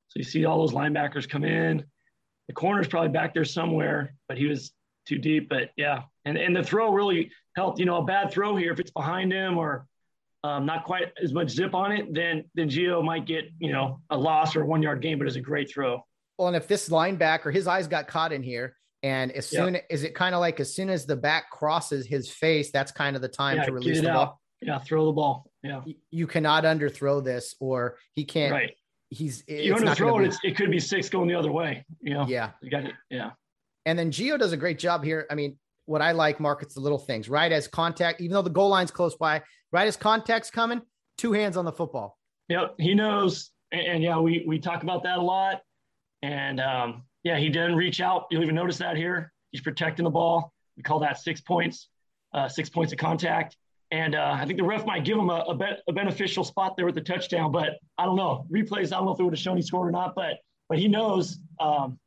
[0.09, 1.83] So you see all those linebackers come in.
[2.47, 4.71] The corner's probably back there somewhere, but he was
[5.07, 5.49] too deep.
[5.49, 7.79] But yeah, and and the throw really helped.
[7.79, 9.85] You know, a bad throw here if it's behind him or
[10.43, 13.99] um, not quite as much zip on it, then then Gio might get you know
[14.09, 16.01] a loss or a one yard gain, but it's a great throw.
[16.37, 19.81] Well, and if this linebacker, his eyes got caught in here, and as soon yeah.
[19.89, 23.15] is it kind of like as soon as the back crosses his face, that's kind
[23.15, 24.13] of the time yeah, to release the out.
[24.13, 24.41] ball.
[24.61, 25.49] Yeah, throw the ball.
[25.63, 25.81] Yeah,
[26.11, 28.51] you cannot underthrow this, or he can't.
[28.51, 28.75] Right.
[29.09, 30.37] He's you underthrow it.
[30.41, 30.49] Be...
[30.49, 31.85] It could be six going the other way.
[32.01, 32.27] You know.
[32.27, 32.51] Yeah.
[32.61, 32.93] You got it.
[33.09, 33.31] Yeah.
[33.85, 35.25] And then Geo does a great job here.
[35.31, 37.51] I mean, what I like, Mark, it's the little things, right?
[37.51, 40.81] As contact, even though the goal line's close by, right as contact's coming,
[41.17, 42.19] two hands on the football.
[42.49, 43.49] Yep, he knows.
[43.71, 45.61] And, and yeah, we we talk about that a lot.
[46.21, 48.25] And um, yeah, he didn't reach out.
[48.31, 49.31] You'll even notice that here.
[49.51, 50.53] He's protecting the ball.
[50.77, 51.89] We call that six points,
[52.33, 53.57] uh, six points of contact.
[53.91, 56.85] And uh, I think the ref might give him a, a, a, beneficial spot there
[56.85, 58.45] with the touchdown, but I don't know.
[58.51, 60.37] Replays, I don't know if it would have shown he scored or not, but
[60.69, 61.97] but he knows um,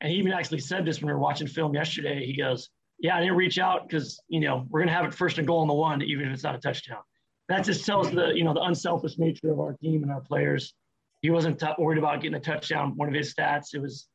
[0.00, 2.24] and he even actually said this when we were watching film yesterday.
[2.24, 5.38] He goes, "Yeah, I didn't reach out because you know we're gonna have it first
[5.38, 7.00] and goal on the one, even if it's not a touchdown."
[7.48, 10.74] That just tells the you know the unselfish nature of our team and our players.
[11.22, 12.96] He wasn't t- worried about getting a touchdown.
[12.96, 14.08] One of his stats, it was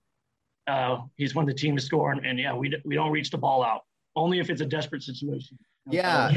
[0.68, 3.38] uh, he's won the team to score, and, and yeah, we we don't reach the
[3.38, 3.82] ball out
[4.16, 5.58] only if it's a desperate situation.
[5.90, 6.32] Yeah,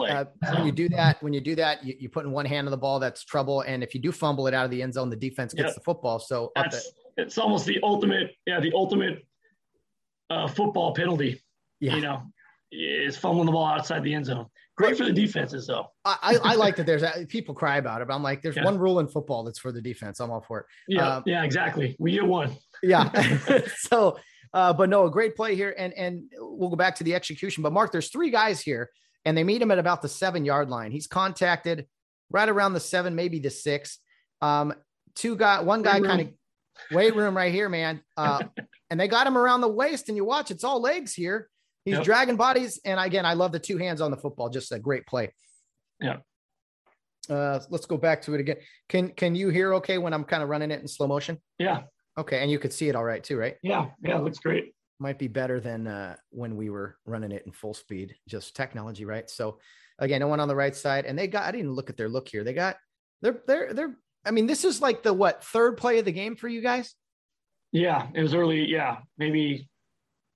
[0.00, 0.56] uh, so.
[0.56, 2.72] when you do that, when you do that, you, you put in one hand on
[2.72, 3.60] the ball, that's trouble.
[3.60, 5.80] And if you do fumble it out of the end zone, the defense gets the
[5.82, 6.18] football.
[6.18, 9.24] So that's, it's almost the ultimate, yeah, the ultimate
[10.30, 11.40] uh, football penalty.
[11.80, 11.94] Yeah.
[11.94, 12.22] You know,
[12.72, 14.46] is fumbling the ball outside the end zone.
[14.78, 15.90] Great for the defenses, though.
[16.04, 16.86] I, I like that.
[16.86, 18.64] There's people cry about it, but I'm like, there's yeah.
[18.64, 20.20] one rule in football that's for the defense.
[20.20, 20.66] I'm all for it.
[20.86, 21.96] Yeah, um, yeah, exactly.
[21.98, 22.56] We get one.
[22.82, 23.10] yeah.
[23.76, 24.18] so,
[24.54, 27.64] uh, but no, a great play here, and and we'll go back to the execution.
[27.64, 28.88] But Mark, there's three guys here,
[29.24, 30.92] and they meet him at about the seven yard line.
[30.92, 31.86] He's contacted
[32.30, 33.98] right around the seven, maybe the six.
[34.40, 34.74] Um,
[35.16, 36.28] two guy, one guy kind of
[36.92, 38.00] weight room right here, man.
[38.16, 38.44] Uh,
[38.90, 41.48] and they got him around the waist, and you watch, it's all legs here.
[41.88, 42.04] He's yep.
[42.04, 44.50] dragging bodies, and again, I love the two hands on the football.
[44.50, 45.32] Just a great play.
[45.98, 46.18] Yeah.
[47.30, 48.56] Uh, let's go back to it again.
[48.90, 51.38] Can can you hear okay when I'm kind of running it in slow motion?
[51.58, 51.84] Yeah.
[52.18, 53.56] Okay, and you could see it all right too, right?
[53.62, 54.74] Yeah, yeah, looks great.
[54.98, 58.14] Might be better than uh, when we were running it in full speed.
[58.28, 59.30] Just technology, right?
[59.30, 59.60] So,
[59.98, 61.44] again, no one on the right side, and they got.
[61.44, 62.44] I didn't look at their look here.
[62.44, 62.76] They got
[63.22, 63.96] They're they're they're.
[64.26, 66.94] I mean, this is like the what third play of the game for you guys.
[67.72, 68.68] Yeah, it was early.
[68.68, 69.68] Yeah, maybe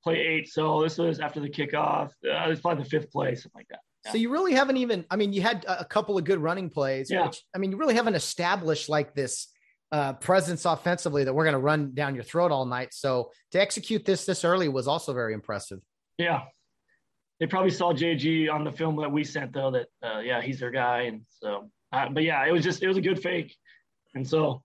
[0.02, 0.48] play eight.
[0.48, 2.08] So this was after the kickoff.
[2.24, 3.80] Uh, it's probably the fifth play, something like that.
[4.10, 5.04] So you really haven't even.
[5.10, 7.10] I mean, you had a couple of good running plays.
[7.10, 7.26] Yeah.
[7.26, 9.48] Which, I mean, you really haven't established like this
[9.92, 12.92] uh, presence offensively that we're going to run down your throat all night.
[12.92, 15.80] So to execute this this early was also very impressive.
[16.18, 16.42] Yeah.
[17.38, 19.70] They probably saw JG on the film that we sent though.
[19.70, 21.70] That uh, yeah, he's their guy, and so.
[21.92, 23.56] Uh, but yeah, it was just it was a good fake,
[24.14, 24.62] and so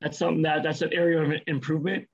[0.00, 2.06] that's something that that's an area of improvement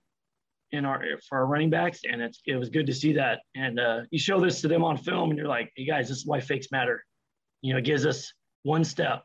[0.72, 3.40] in our for our running backs, and it's it was good to see that.
[3.54, 6.18] And uh, you show this to them on film, and you're like, "Hey guys, this
[6.18, 7.04] is why fakes matter."
[7.62, 9.24] You know, it gives us one step.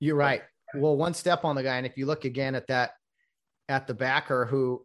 [0.00, 0.42] You're right.
[0.74, 2.92] Well, one step on the guy, and if you look again at that
[3.68, 4.84] at the backer who,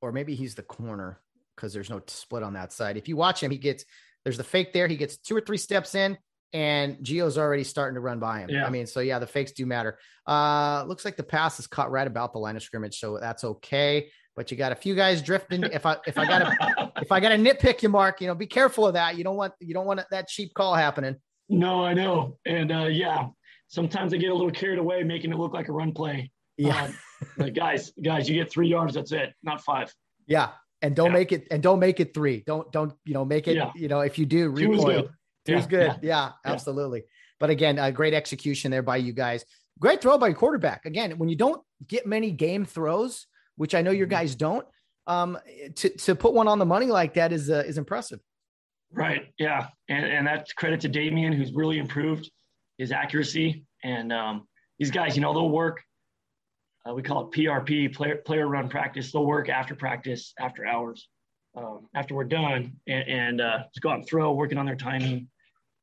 [0.00, 1.20] or maybe he's the corner
[1.56, 2.96] because there's no split on that side.
[2.96, 3.84] If you watch him, he gets
[4.24, 4.88] there's the fake there.
[4.88, 6.18] He gets two or three steps in,
[6.52, 8.50] and Geo's already starting to run by him.
[8.50, 8.66] Yeah.
[8.66, 9.98] I mean, so yeah, the fakes do matter.
[10.26, 13.44] Uh, looks like the pass is caught right about the line of scrimmage, so that's
[13.44, 15.62] okay but you got a few guys drifting.
[15.64, 18.34] If I if I got to if I got to nitpick you, Mark, you know,
[18.34, 19.16] be careful of that.
[19.16, 21.16] You don't want you don't want that cheap call happening.
[21.48, 23.26] No, I know, and uh, yeah,
[23.68, 26.30] sometimes I get a little carried away, making it look like a run play.
[26.56, 26.96] Yeah, um,
[27.36, 28.94] like guys, guys, you get three yards.
[28.94, 29.92] That's it, not five.
[30.26, 31.12] Yeah, and don't yeah.
[31.12, 32.42] make it and don't make it three.
[32.46, 33.56] Don't don't you know make it.
[33.56, 33.70] Yeah.
[33.74, 35.08] You know, if you do recoil,
[35.44, 35.98] two's good.
[36.02, 37.04] Yeah, yeah absolutely.
[37.38, 39.44] But again, a great execution there by you guys.
[39.78, 40.86] Great throw by quarterback.
[40.86, 43.26] Again, when you don't get many game throws
[43.56, 44.14] which I know your mm-hmm.
[44.14, 44.66] guys don't.
[45.06, 45.38] Um,
[45.76, 48.20] to to put one on the money like that is uh, is impressive.
[48.92, 49.32] Right.
[49.38, 52.30] Yeah, and and that's credit to Damien, who's really improved
[52.78, 53.64] his accuracy.
[53.82, 54.46] And um,
[54.78, 55.80] these guys, you know, they'll work.
[56.88, 59.12] Uh, we call it PRP, player player run practice.
[59.12, 61.08] They'll work after practice, after hours,
[61.56, 64.76] um, after we're done, and, and uh, just go out and throw, working on their
[64.76, 65.28] timing.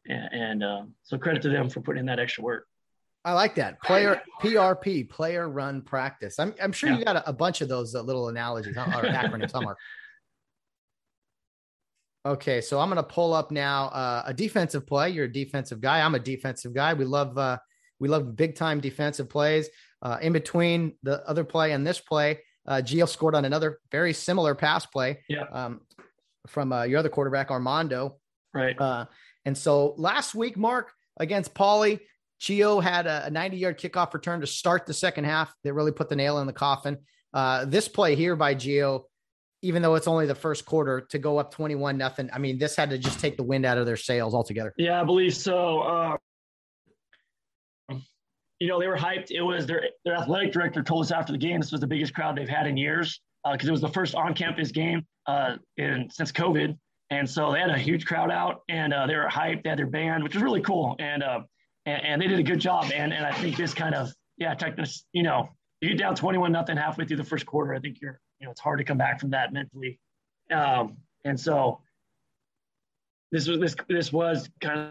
[0.08, 2.68] And, and uh, so credit to them for putting in that extra work.
[3.26, 6.40] I like that player PRP, player run practice.
[6.40, 6.98] I'm, I'm sure yeah.
[6.98, 9.76] you got a, a, bunch of those uh, little analogies or acronyms somewhere.
[12.26, 15.10] Okay, so I'm going to pull up now uh, a defensive play.
[15.10, 16.02] You're a defensive guy.
[16.02, 16.94] I'm a defensive guy.
[16.94, 17.58] We love uh,
[18.00, 19.70] we love big time defensive plays.
[20.02, 24.14] Uh, in between the other play and this play, uh, Gio scored on another very
[24.14, 25.20] similar pass play.
[25.28, 25.44] Yeah.
[25.52, 25.82] Um,
[26.48, 28.18] from uh, your other quarterback Armando.
[28.54, 28.80] Right.
[28.80, 29.06] Uh,
[29.46, 32.00] and so last week, Mark against Paulie,
[32.42, 36.10] Gio had a 90 yard kickoff return to start the second half that really put
[36.10, 36.98] the nail in the coffin.
[37.34, 39.04] Uh, this play here by Gio,
[39.62, 42.30] even though it's only the first quarter, to go up 21 nothing.
[42.34, 44.74] I mean, this had to just take the wind out of their sails altogether.
[44.78, 45.82] Yeah, I believe so.
[45.82, 46.18] Uh,
[48.60, 49.32] you know, they were hyped.
[49.32, 52.14] It was their their athletic director told us after the game this was the biggest
[52.14, 53.22] crowd they've had in years
[53.54, 56.78] because uh, it was the first on campus game uh, in since COVID,
[57.10, 59.64] and so they had a huge crowd out and uh, they were hyped.
[59.64, 61.40] They had their band, which was really cool, and uh,
[61.90, 62.92] and, and, they did a good job.
[62.94, 65.50] And and I think this kind of yeah, technically, you know,
[65.82, 67.74] you get down twenty one nothing halfway through the first quarter.
[67.74, 70.00] I think you're you know it's hard to come back from that mentally.
[70.52, 71.82] Um, and so
[73.32, 74.90] this was this this was kind of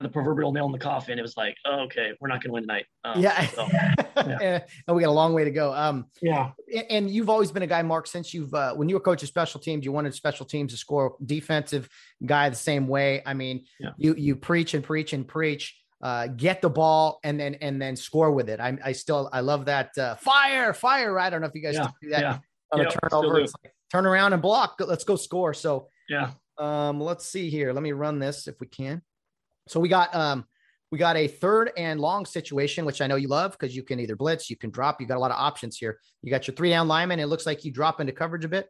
[0.00, 1.18] the proverbial nail in the coffin.
[1.18, 2.86] It was like, oh, okay, we're not going to win tonight.
[3.04, 3.46] Um, yeah.
[3.48, 3.66] So,
[4.16, 4.60] yeah.
[4.86, 5.74] and we got a long way to go.
[5.74, 6.52] Um, yeah.
[6.88, 9.28] And you've always been a guy, Mark, since you've, uh, when you were coach of
[9.28, 11.88] special teams, you wanted special teams to score defensive
[12.24, 13.22] guy the same way.
[13.26, 13.90] I mean, yeah.
[13.96, 17.96] you, you preach and preach and preach uh, get the ball and then and then
[17.96, 18.60] score with it.
[18.60, 21.12] I, I still I love that uh, fire fire.
[21.12, 21.26] Right?
[21.26, 22.38] I don't know if you guys yeah, do that yeah.
[22.72, 23.40] on a turnover.
[23.40, 23.50] Like,
[23.90, 24.80] turn around and block.
[24.80, 25.54] Let's go score.
[25.54, 26.30] So yeah.
[26.58, 27.72] Um, let's see here.
[27.72, 29.02] Let me run this if we can.
[29.68, 30.44] So we got um
[30.90, 34.00] we got a third and long situation, which I know you love because you can
[34.00, 35.00] either blitz, you can drop.
[35.00, 35.98] You got a lot of options here.
[36.22, 37.20] You got your three down lineman.
[37.20, 38.68] It looks like you drop into coverage a bit.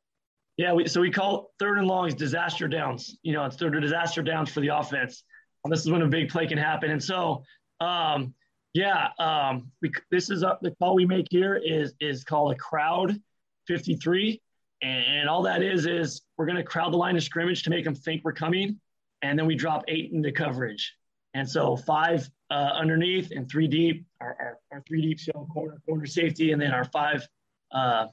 [0.57, 3.17] Yeah, we, so we call third and longs disaster downs.
[3.23, 5.23] You know, it's third disaster downs for the offense.
[5.65, 6.91] This is when a big play can happen.
[6.91, 7.43] And so,
[7.81, 8.35] um,
[8.75, 12.55] yeah, um, we, this is a, the call we make here is is called a
[12.55, 13.21] crowd
[13.67, 14.41] 53,
[14.83, 17.71] and, and all that is is we're going to crowd the line of scrimmage to
[17.71, 18.79] make them think we're coming,
[19.23, 20.95] and then we drop eight into coverage,
[21.35, 25.81] and so five uh, underneath and three deep, our, our, our three deep show corner
[25.87, 27.27] corner safety, and then our five,
[27.73, 28.07] uh,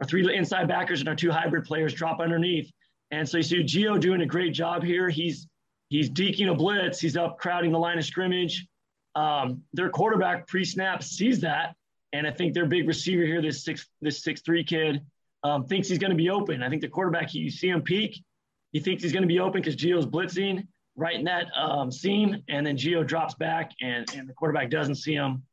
[0.00, 2.70] our three inside backers and our two hybrid players drop underneath.
[3.10, 5.08] And so you see Geo doing a great job here.
[5.08, 5.46] He's
[5.94, 6.98] He's deking a blitz.
[6.98, 8.66] He's up crowding the line of scrimmage.
[9.14, 11.76] Um, their quarterback pre-snap sees that,
[12.12, 15.02] and I think their big receiver here, this six this six three kid,
[15.44, 16.64] um, thinks he's going to be open.
[16.64, 18.24] I think the quarterback, you see him peek,
[18.72, 20.66] he thinks he's going to be open because Gio's blitzing
[20.96, 24.96] right in that um, seam, and then Gio drops back, and and the quarterback doesn't
[24.96, 25.44] see him,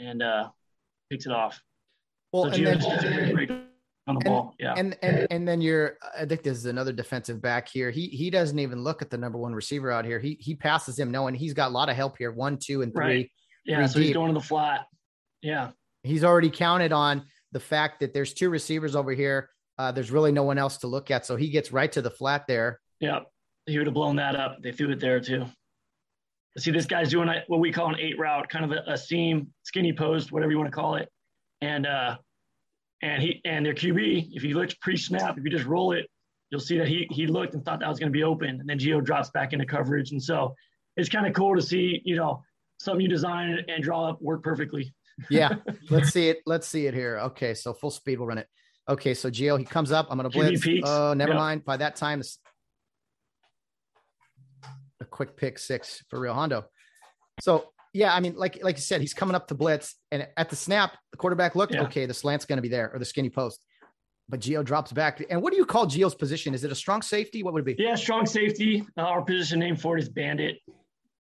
[0.00, 0.48] and uh,
[1.08, 1.62] picks it off.
[2.32, 3.68] Well, so Gio then,
[4.06, 4.54] on the and, ball.
[4.58, 4.74] Yeah.
[4.76, 7.90] And and and then you're I think there's another defensive back here.
[7.90, 10.18] He he doesn't even look at the number one receiver out here.
[10.18, 12.32] He he passes him knowing he's got a lot of help here.
[12.32, 13.04] One, two, and three.
[13.04, 13.30] Right.
[13.64, 14.08] Yeah, so deep.
[14.08, 14.86] he's going to the flat.
[15.40, 15.70] Yeah.
[16.02, 19.48] He's already counted on the fact that there's two receivers over here.
[19.78, 21.24] Uh, there's really no one else to look at.
[21.24, 22.80] So he gets right to the flat there.
[23.00, 23.20] Yeah.
[23.66, 24.58] He would have blown that up.
[24.62, 25.46] They threw it there too.
[26.58, 29.48] See, this guy's doing what we call an eight route, kind of a, a seam,
[29.64, 31.08] skinny post, whatever you want to call it.
[31.62, 32.18] And uh,
[33.04, 36.08] and he and their QB, if he looks pre-snap, if you just roll it,
[36.50, 38.68] you'll see that he he looked and thought that was going to be open, and
[38.68, 40.54] then Gio drops back into coverage, and so
[40.96, 42.42] it's kind of cool to see, you know,
[42.78, 44.94] something you design and draw up work perfectly.
[45.28, 45.56] yeah,
[45.90, 46.38] let's see it.
[46.46, 47.18] Let's see it here.
[47.18, 48.48] Okay, so full speed, we'll run it.
[48.88, 50.06] Okay, so Gio, he comes up.
[50.10, 50.66] I'm going to blitz.
[50.84, 51.38] Oh, never yep.
[51.38, 51.64] mind.
[51.64, 52.22] By that time,
[55.00, 56.64] a quick pick six for Rio Hondo.
[57.40, 60.50] So yeah, I mean, like like you said, he's coming up to blitz, and at
[60.50, 61.84] the snap, the quarterback looked yeah.
[61.84, 62.06] okay.
[62.06, 63.64] The slant's going to be there, or the skinny post.
[64.28, 65.24] But Gio drops back.
[65.30, 66.54] And what do you call Gio's position?
[66.54, 67.42] Is it a strong safety?
[67.42, 67.82] What would it be?
[67.82, 68.84] Yeah, strong safety.
[68.98, 70.56] Uh, our position name for it is bandit.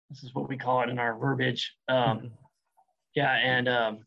[0.09, 1.73] This is what we call it in our verbiage.
[1.89, 2.27] Um, mm-hmm.
[3.15, 3.99] yeah, and um,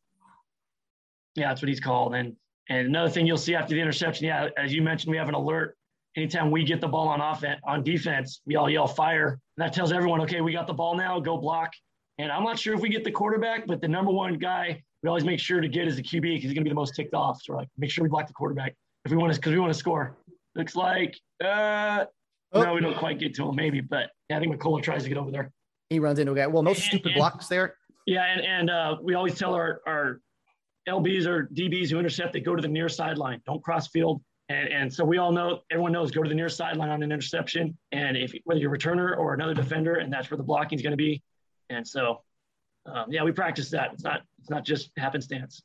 [1.35, 2.15] yeah, that's what he's called.
[2.15, 2.35] And
[2.71, 5.35] and another thing you'll see after the interception, yeah, as you mentioned, we have an
[5.35, 5.77] alert.
[6.17, 9.39] Anytime we get the ball on offense, on defense, we all yell fire.
[9.59, 11.73] And that tells everyone, okay, we got the ball now, go block.
[12.19, 15.09] And I'm not sure if we get the quarterback, but the number one guy we
[15.09, 16.95] always make sure to get is the QB because he's going to be the most
[16.95, 17.43] ticked off.
[17.43, 19.59] So we're like, make sure we block the quarterback if we want to, because we
[19.59, 20.17] want to score.
[20.55, 22.07] Looks like, uh,
[22.53, 22.63] oh.
[22.63, 25.09] no, we don't quite get to him, maybe, but yeah, I think McCullough tries to
[25.09, 25.53] get over there.
[25.91, 26.47] He runs into a guy.
[26.47, 27.77] Well, no and, stupid and, blocks there.
[28.07, 30.21] Yeah, and and uh, we always tell our our
[30.89, 34.23] LBs or DBs who intercept they go to the near sideline, don't cross field.
[34.51, 37.11] And, and so we all know, everyone knows, go to the near sideline on an
[37.11, 37.77] interception.
[37.93, 40.83] And if whether you're a returner or another defender, and that's where the blocking is
[40.83, 41.23] going to be.
[41.71, 42.23] And so,
[42.87, 43.93] um, yeah, we practice that.
[43.93, 45.63] It's not it's not just happenstance.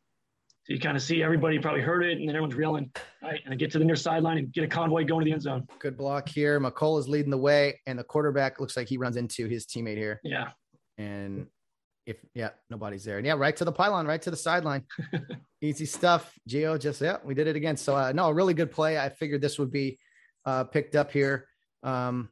[0.63, 2.91] So you kind of see everybody probably heard it, and then everyone's reeling,
[3.23, 3.39] right?
[3.43, 5.41] And they get to the near sideline and get a convoy going to the end
[5.41, 5.67] zone.
[5.79, 6.59] Good block here.
[6.59, 9.97] McCall is leading the way, and the quarterback looks like he runs into his teammate
[9.97, 10.19] here.
[10.23, 10.49] Yeah.
[10.97, 11.47] And
[12.05, 13.17] if yeah, nobody's there.
[13.17, 14.83] And yeah, right to the pylon, right to the sideline.
[15.61, 16.33] Easy stuff.
[16.47, 17.77] Geo just yeah, we did it again.
[17.77, 18.97] So uh, no, a really good play.
[18.97, 19.99] I figured this would be
[20.45, 21.47] uh, picked up here.
[21.83, 22.29] Um,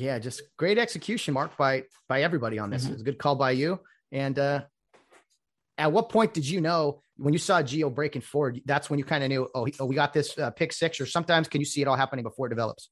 [0.00, 2.82] yeah, just great execution, Mark, by by everybody on this.
[2.82, 2.90] Mm-hmm.
[2.90, 3.80] It was a good call by you.
[4.12, 4.62] And uh,
[5.76, 8.60] at what point did you know when you saw Geo breaking forward?
[8.64, 11.00] That's when you kind of knew, oh, oh, we got this uh, pick six.
[11.00, 12.90] Or sometimes can you see it all happening before it develops?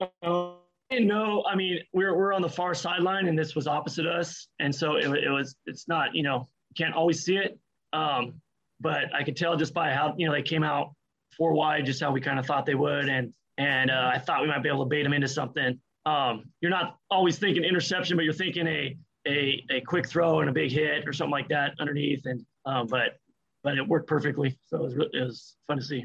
[0.00, 0.52] Uh,
[0.92, 4.74] no, I mean we're we're on the far sideline, and this was opposite us, and
[4.74, 5.56] so it, it was.
[5.66, 7.58] It's not, you know, can't always see it,
[7.92, 8.34] um,
[8.80, 10.94] but I could tell just by how you know they came out
[11.36, 14.42] four wide, just how we kind of thought they would, and and uh, I thought
[14.42, 15.78] we might be able to bait him into something.
[16.06, 18.96] Um, you're not always thinking interception, but you're thinking a
[19.26, 22.86] a a quick throw and a big hit or something like that underneath, and um,
[22.86, 23.18] but
[23.62, 26.04] but it worked perfectly, so it was it was fun to see.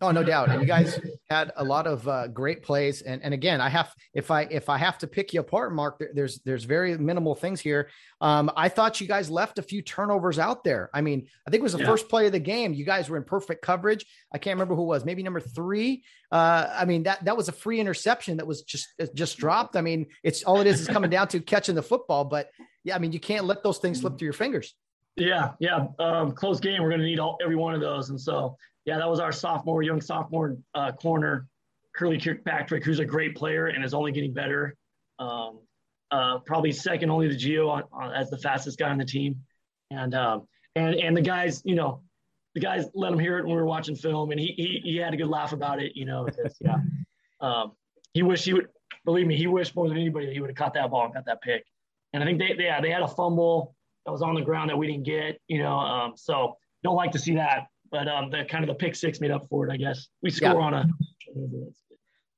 [0.00, 0.48] Oh, no doubt.
[0.48, 3.02] And you guys had a lot of uh, great plays.
[3.02, 5.98] And and again, I have if I if I have to pick you apart, Mark,
[5.98, 7.88] there, there's there's very minimal things here.
[8.20, 10.88] Um, I thought you guys left a few turnovers out there.
[10.94, 11.86] I mean, I think it was the yeah.
[11.86, 12.74] first play of the game.
[12.74, 14.06] You guys were in perfect coverage.
[14.32, 15.04] I can't remember who was.
[15.04, 16.04] Maybe number three.
[16.30, 19.74] Uh, I mean that that was a free interception that was just just dropped.
[19.74, 22.24] I mean, it's all it is is coming down to catching the football.
[22.24, 22.50] But
[22.84, 24.74] yeah, I mean, you can't let those things slip through your fingers.
[25.16, 25.88] Yeah, yeah.
[25.98, 26.80] Um, close game.
[26.80, 28.56] We're going to need all every one of those, and so
[28.88, 31.46] yeah, that was our sophomore, young sophomore uh, corner,
[31.94, 34.74] Curly Kirkpatrick, who's a great player and is only getting better.
[35.18, 35.58] Um,
[36.10, 37.82] uh, probably second only to on,
[38.14, 39.36] as the fastest guy on the team,
[39.90, 42.00] and um, and and the guys, you know,
[42.54, 44.96] the guys let him hear it when we were watching film, and he he, he
[44.96, 46.26] had a good laugh about it, you know.
[46.58, 46.78] Yeah,
[47.42, 47.72] um,
[48.14, 48.68] he wished he would
[49.04, 49.36] believe me.
[49.36, 51.42] He wished more than anybody that he would have caught that ball and got that
[51.42, 51.62] pick.
[52.14, 53.74] And I think they, they yeah they had a fumble
[54.06, 55.76] that was on the ground that we didn't get, you know.
[55.76, 59.20] Um, so don't like to see that but um, the kind of the pick six
[59.20, 60.08] made up for it, I guess.
[60.22, 60.56] We score yeah.
[60.56, 60.88] on a.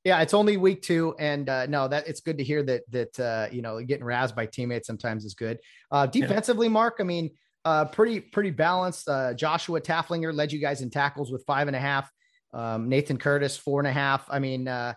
[0.03, 3.21] Yeah, it's only week two, and uh, no, that it's good to hear that that
[3.21, 5.59] uh, you know getting razzed by teammates sometimes is good.
[5.91, 6.73] Uh, defensively, yeah.
[6.73, 7.31] Mark, I mean,
[7.67, 9.09] uh, pretty pretty balanced.
[9.09, 12.11] Uh, Joshua Tafflinger led you guys in tackles with five and a half.
[12.55, 14.25] Um, Nathan Curtis four and a half.
[14.31, 14.95] I mean, uh,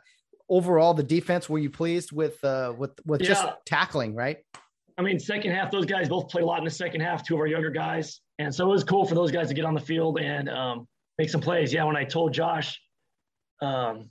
[0.50, 1.50] overall, the defense.
[1.50, 3.28] Were you pleased with uh, with with yeah.
[3.28, 4.16] just tackling?
[4.16, 4.38] Right.
[4.98, 7.26] I mean, second half, those guys both played a lot in the second half.
[7.26, 9.66] Two of our younger guys, and so it was cool for those guys to get
[9.66, 10.88] on the field and um,
[11.18, 11.74] make some plays.
[11.74, 12.80] Yeah, when I told Josh,
[13.62, 14.10] um,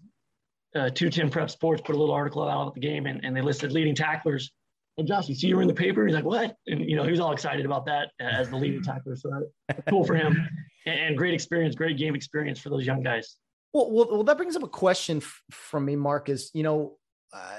[0.75, 3.43] uh, 210 Prep Sports put a little article out at the game and, and they
[3.43, 4.51] listed leading tacklers.
[4.99, 6.07] And Josh, you see you were in the paper?
[6.07, 6.57] He's like, what?
[6.67, 9.17] And, you know, he was all excited about that as the leading tackler.
[9.17, 9.31] So
[9.69, 10.49] that, cool for him.
[10.85, 13.37] And, and, great experience, great game experience for those young guys.
[13.73, 16.97] Well, well, well that brings up a question f- from me, Mark, is, you know,
[17.33, 17.59] uh,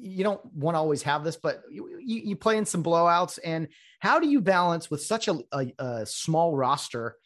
[0.00, 3.38] you don't want to always have this, but you, you, play in some blowouts.
[3.44, 7.16] And how do you balance with such a, a, a small roster?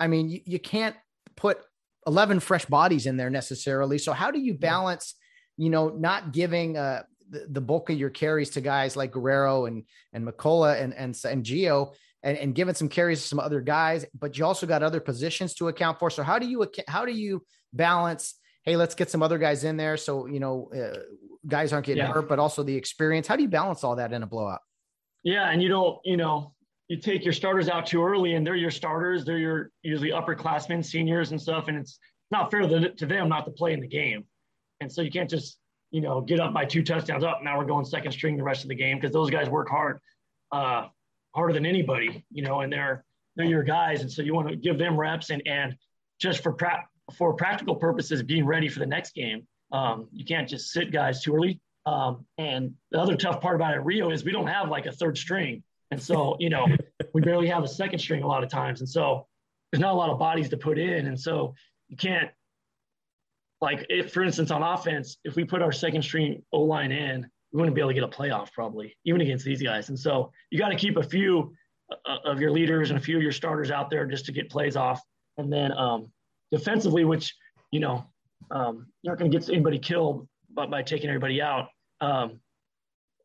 [0.00, 0.96] I mean, you, you, can't
[1.36, 1.58] put
[2.06, 3.98] 11 fresh bodies in there necessarily.
[3.98, 5.14] So how do you balance,
[5.56, 9.66] you know, not giving uh, the, the bulk of your carries to guys like Guerrero
[9.66, 13.60] and and McCullough and and and Gio and, and giving some carries to some other
[13.60, 16.10] guys, but you also got other positions to account for.
[16.10, 18.34] So how do you how do you balance?
[18.62, 20.98] Hey, let's get some other guys in there, so you know uh,
[21.46, 22.12] guys aren't getting yeah.
[22.12, 23.26] hurt, but also the experience.
[23.26, 24.60] How do you balance all that in a blowout?
[25.22, 26.54] Yeah, and you don't, you know,
[26.88, 29.24] you take your starters out too early, and they're your starters.
[29.24, 31.98] They're your usually upperclassmen, seniors, and stuff, and it's
[32.30, 34.24] not fair to them not to play in the game.
[34.80, 35.58] And so you can't just,
[35.90, 37.40] you know, get up by two touchdowns up.
[37.42, 39.98] Now we're going second string the rest of the game because those guys work hard.
[40.52, 40.88] Uh,
[41.34, 43.04] harder than anybody, you know, and they're
[43.36, 45.76] they're your guys, and so you want to give them reps and and
[46.20, 46.86] just for pra-
[47.16, 49.46] for practical purposes, being ready for the next game.
[49.74, 51.60] Um, you can't just sit guys too early.
[51.86, 54.92] Um, and the other tough part about it Rio is we don't have like a
[54.92, 56.66] third string, and so you know
[57.12, 59.26] we barely have a second string a lot of times, and so
[59.70, 61.54] there's not a lot of bodies to put in, and so
[61.88, 62.30] you can't
[63.60, 67.28] like if for instance on offense, if we put our second string O line in,
[67.52, 69.88] we wouldn't be able to get a playoff probably, even against these guys.
[69.88, 71.54] And so you got to keep a few
[71.90, 74.50] uh, of your leaders and a few of your starters out there just to get
[74.50, 75.00] plays off.
[75.38, 76.10] And then um,
[76.50, 77.34] defensively, which,
[77.70, 78.06] you know,
[78.50, 81.68] um, you're not going to get anybody killed but by taking everybody out.
[82.00, 82.38] Um,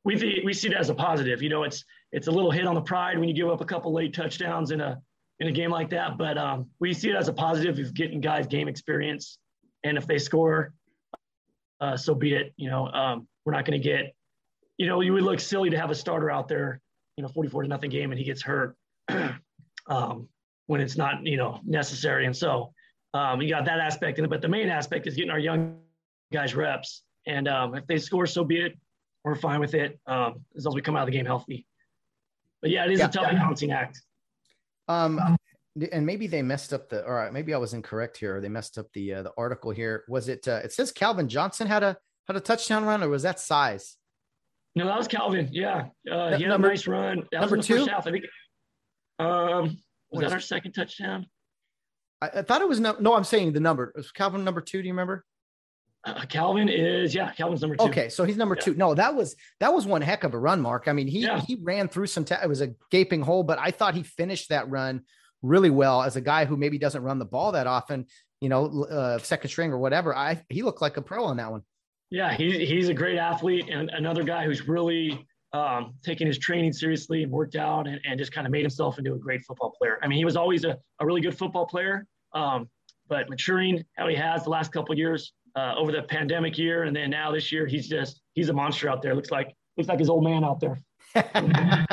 [0.03, 1.41] we, we see that as a positive.
[1.41, 3.65] You know, it's it's a little hit on the pride when you give up a
[3.65, 4.99] couple late touchdowns in a
[5.39, 6.17] in a game like that.
[6.17, 9.37] But um, we see it as a positive of getting guys game experience.
[9.83, 10.73] And if they score,
[11.79, 12.53] uh, so be it.
[12.57, 14.15] You know, um, we're not going to get
[14.79, 16.81] you know, you would look silly to have a starter out there,
[17.17, 18.77] you know, 44 to nothing game and he gets hurt
[19.87, 20.29] um,
[20.67, 22.25] when it's not, you know, necessary.
[22.25, 22.73] And so
[23.13, 24.29] um, you got that aspect in it.
[24.29, 25.77] But the main aspect is getting our young
[26.31, 27.03] guys reps.
[27.27, 28.77] And um, if they score, so be it.
[29.23, 31.65] We're fine with it um, as long as we come out of the game healthy.
[32.61, 33.39] But yeah, it is yeah, a tough yeah.
[33.39, 34.01] balancing act.
[34.87, 35.37] Um,
[35.91, 38.37] and maybe they messed up the, or maybe I was incorrect here.
[38.37, 40.03] Or they messed up the uh, the article here.
[40.07, 40.47] Was it?
[40.47, 41.97] Uh, it says Calvin Johnson had a
[42.27, 43.97] had a touchdown run, or was that size?
[44.75, 45.49] No, that was Calvin.
[45.51, 47.23] Yeah, uh, he had number, a nice run.
[47.31, 47.85] That number was in the two?
[47.85, 48.07] first half.
[48.07, 48.25] I think.
[49.19, 49.77] Um,
[50.11, 51.27] was that our second touchdown?
[52.21, 52.95] I, I, thought it was no.
[52.99, 53.93] No, I'm saying the number.
[53.95, 54.81] Was Calvin number two?
[54.81, 55.25] Do you remember?
[56.05, 57.31] Uh, Calvin is yeah.
[57.31, 57.85] Calvin's number two.
[57.85, 58.61] Okay, so he's number yeah.
[58.61, 58.73] two.
[58.75, 60.87] No, that was that was one heck of a run, Mark.
[60.87, 61.41] I mean, he yeah.
[61.41, 62.25] he ran through some.
[62.29, 65.03] It was a gaping hole, but I thought he finished that run
[65.41, 68.05] really well as a guy who maybe doesn't run the ball that often.
[68.41, 70.15] You know, uh, second string or whatever.
[70.15, 71.63] I he looked like a pro on that one.
[72.09, 76.73] Yeah, he, he's a great athlete and another guy who's really um, taken his training
[76.73, 79.73] seriously and worked out and, and just kind of made himself into a great football
[79.79, 79.97] player.
[80.03, 82.69] I mean, he was always a, a really good football player, um,
[83.07, 86.95] but maturing how he has the last couple years uh, over the pandemic year and
[86.95, 89.15] then now this year, he's just he's a monster out there.
[89.15, 90.77] Looks like looks like his old man out there.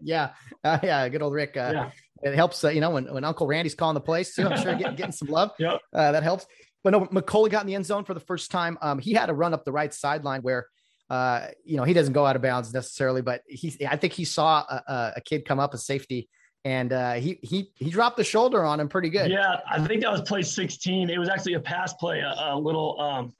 [0.00, 0.30] yeah,
[0.64, 1.56] uh, yeah, good old Rick.
[1.56, 1.90] Uh, yeah.
[2.22, 4.46] It helps, uh, you know, when, when Uncle Randy's calling the place too.
[4.46, 5.52] I'm sure getting, getting some love.
[5.58, 5.80] Yep.
[5.92, 6.46] Uh, that helps.
[6.82, 8.78] But no, McCullough got in the end zone for the first time.
[8.80, 10.66] Um, he had a run up the right sideline where,
[11.10, 14.24] uh, you know, he doesn't go out of bounds necessarily, but he, I think he
[14.24, 16.28] saw a, a kid come up a safety
[16.64, 19.30] and uh, he he he dropped the shoulder on him pretty good.
[19.30, 21.08] Yeah, I think that was play 16.
[21.08, 23.32] It was actually a pass play, a, a little, um,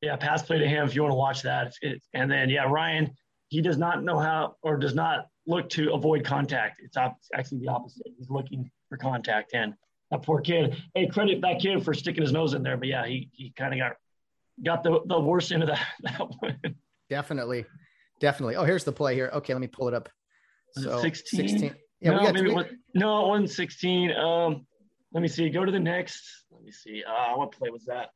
[0.00, 0.86] yeah, pass play to him.
[0.86, 3.12] If you want to watch that, it, and then yeah, Ryan,
[3.48, 6.80] he does not know how or does not look to avoid contact.
[6.82, 8.06] It's op- actually the opposite.
[8.18, 9.74] He's looking for contact, and
[10.10, 10.82] that poor kid.
[10.94, 12.78] Hey, credit that kid for sticking his nose in there.
[12.78, 13.96] But yeah, he he kind of got
[14.64, 16.58] got the the worst end of that, that one.
[17.08, 17.64] Definitely,
[18.20, 18.56] definitely.
[18.56, 19.30] Oh, here's the play here.
[19.34, 20.08] Okay, let me pull it up.
[20.72, 21.48] So 16.
[21.48, 21.74] 16.
[22.00, 24.12] Yeah, no, maybe one, no, one 16.
[24.12, 24.66] Um,
[25.12, 25.50] let me see.
[25.50, 26.22] Go to the next.
[26.50, 27.02] Let me see.
[27.06, 28.10] Uh, what play was that?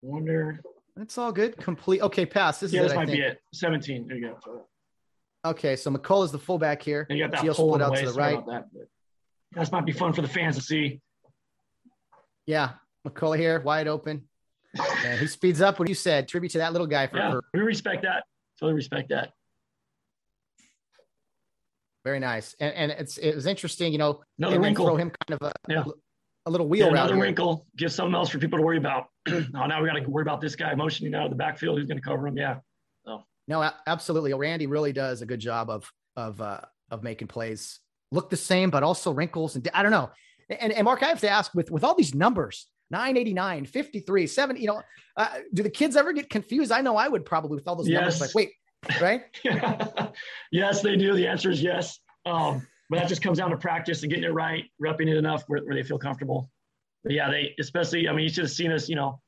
[0.00, 0.60] Wonder.
[0.96, 1.56] That's all good.
[1.56, 2.02] Complete.
[2.02, 2.60] Okay, pass.
[2.60, 3.40] This yeah, is this might be it.
[3.52, 4.08] 17.
[4.08, 4.66] There you go.
[5.44, 7.06] Okay, so McCullough is the fullback here.
[7.08, 8.44] And you got that split out to the right.
[8.46, 8.64] That,
[9.52, 11.00] this might be fun for the fans to see.
[12.46, 12.70] Yeah,
[13.06, 14.28] McCullough here, wide open.
[14.76, 17.06] And he speeds up when you said tribute to that little guy.
[17.06, 17.44] For, yeah, for...
[17.54, 18.24] we respect that.
[18.58, 19.32] Totally respect that.
[22.04, 22.54] Very nice.
[22.60, 24.86] And, and it's it was interesting, you know, another wrinkle.
[24.86, 25.84] throw him kind of a, yeah.
[26.46, 27.22] a little wheel yeah, Another here.
[27.22, 27.66] wrinkle.
[27.76, 29.06] Give something else for people to worry about.
[29.28, 31.78] oh, now we got to worry about this guy motioning out of the backfield.
[31.78, 32.36] Who's going to cover him?
[32.36, 32.56] Yeah.
[33.04, 33.24] So.
[33.46, 34.32] No, absolutely.
[34.34, 36.60] Randy really does a good job of of uh,
[36.90, 39.56] of making plays look the same, but also wrinkles.
[39.56, 40.10] And I don't know.
[40.48, 44.60] And, and Mark, I have to ask with, with all these numbers, 989, 53, 70,
[44.60, 44.82] you know,
[45.16, 46.72] uh, do the kids ever get confused?
[46.72, 48.00] I know I would probably with all those yes.
[48.00, 48.50] numbers, like, wait,
[49.00, 50.12] right?
[50.52, 51.14] yes, they do.
[51.14, 52.00] The answer is yes.
[52.24, 55.44] Um, but that just comes down to practice and getting it right, repping it enough
[55.46, 56.50] where, where they feel comfortable.
[57.04, 59.20] But yeah, they, especially, I mean, you should have seen us, you know,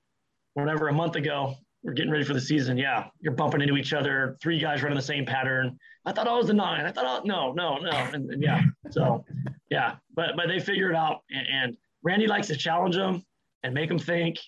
[0.54, 2.76] whenever a month ago, we're getting ready for the season.
[2.76, 4.36] Yeah, you're bumping into each other.
[4.42, 5.78] Three guys running the same pattern.
[6.04, 6.84] I thought I was the nine.
[6.84, 7.90] I thought, oh, no, no, no.
[7.90, 9.24] And, and yeah, so
[9.70, 11.22] yeah, but but they figure it out.
[11.30, 13.22] And, and, Randy likes to challenge them
[13.62, 14.38] and make them think.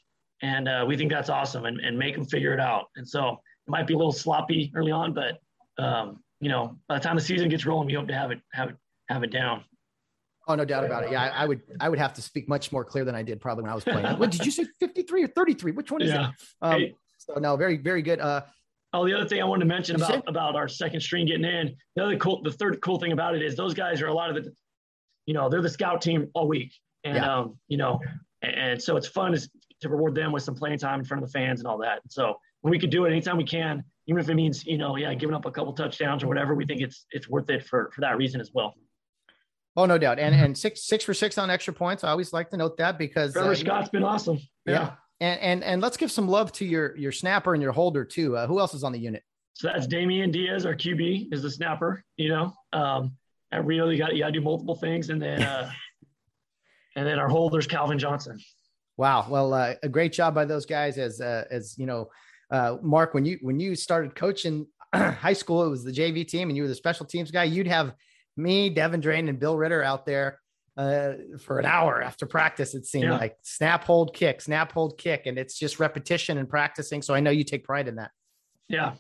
[0.42, 2.86] And uh, we think that's awesome and, and make them figure it out.
[2.96, 5.38] And so it might be a little sloppy early on, but
[5.82, 8.40] um, you know, by the time the season gets rolling, we hope to have it
[8.52, 8.76] have it
[9.08, 9.64] have it down.
[10.48, 11.12] Oh, no doubt about it.
[11.12, 13.40] Yeah, I, I, would I would have to speak much more clear than I did
[13.40, 14.18] probably when I was playing.
[14.18, 14.66] what did you say?
[14.80, 15.70] 53 or 33?
[15.70, 16.30] Which one is yeah.
[16.30, 16.34] it?
[16.60, 16.94] Um, hey.
[17.18, 18.18] So no, very, very good.
[18.18, 18.42] Uh,
[18.92, 21.76] oh, the other thing I wanted to mention about about our second string getting in,
[21.94, 24.36] the other cool the third cool thing about it is those guys are a lot
[24.36, 24.52] of the
[25.26, 26.72] you know, they're the scout team all week.
[27.04, 27.38] And yeah.
[27.38, 28.00] um, you know,
[28.43, 31.32] and so it's fun to, reward them with some playing time in front of the
[31.36, 32.01] fans and all that.
[32.09, 34.97] So when we could do it anytime we can, even if it means, you know,
[34.97, 37.90] yeah, giving up a couple touchdowns or whatever, we think it's it's worth it for
[37.93, 38.74] for that reason as well.
[39.76, 40.18] Oh, no doubt.
[40.18, 42.05] And and six six for six on extra points.
[42.05, 44.38] I always like to note that because Trevor uh, Scott's been awesome.
[44.66, 44.72] Yeah.
[44.72, 44.90] yeah.
[45.20, 48.36] And and and let's give some love to your your snapper and your holder too.
[48.36, 49.22] Uh, who else is on the unit?
[49.55, 52.05] So that's Damian Diaz, our QB, is the snapper.
[52.16, 53.16] You know, um,
[53.51, 55.70] at Rio, you got you got to do multiple things, and then uh,
[56.97, 58.38] and then our holders, Calvin Johnson.
[58.97, 59.26] Wow.
[59.28, 60.99] Well, uh, a great job by those guys.
[60.99, 62.11] As uh, as you know,
[62.51, 66.49] uh, Mark, when you when you started coaching high school, it was the JV team,
[66.49, 67.45] and you were the special teams guy.
[67.45, 67.95] You'd have
[68.36, 70.38] me, Devin Drain, and Bill Ritter out there
[70.76, 72.74] uh, for an hour after practice.
[72.74, 73.18] It seemed yeah.
[73.18, 77.03] like snap, hold, kick, snap, hold, kick, and it's just repetition and practicing.
[77.03, 78.11] So I know you take pride in that.
[78.68, 78.95] Yeah,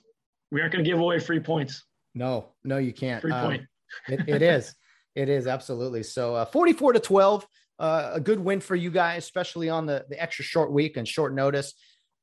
[0.50, 1.84] we aren't going to give away free points.
[2.14, 3.22] No, no, you can't.
[3.22, 3.62] Free um, point.
[4.08, 4.74] it, it is.
[5.14, 6.02] It is absolutely.
[6.02, 7.46] So uh, 44 to 12, uh,
[7.82, 11.34] a good win for you guys, especially on the, the extra short week and short
[11.34, 11.74] notice.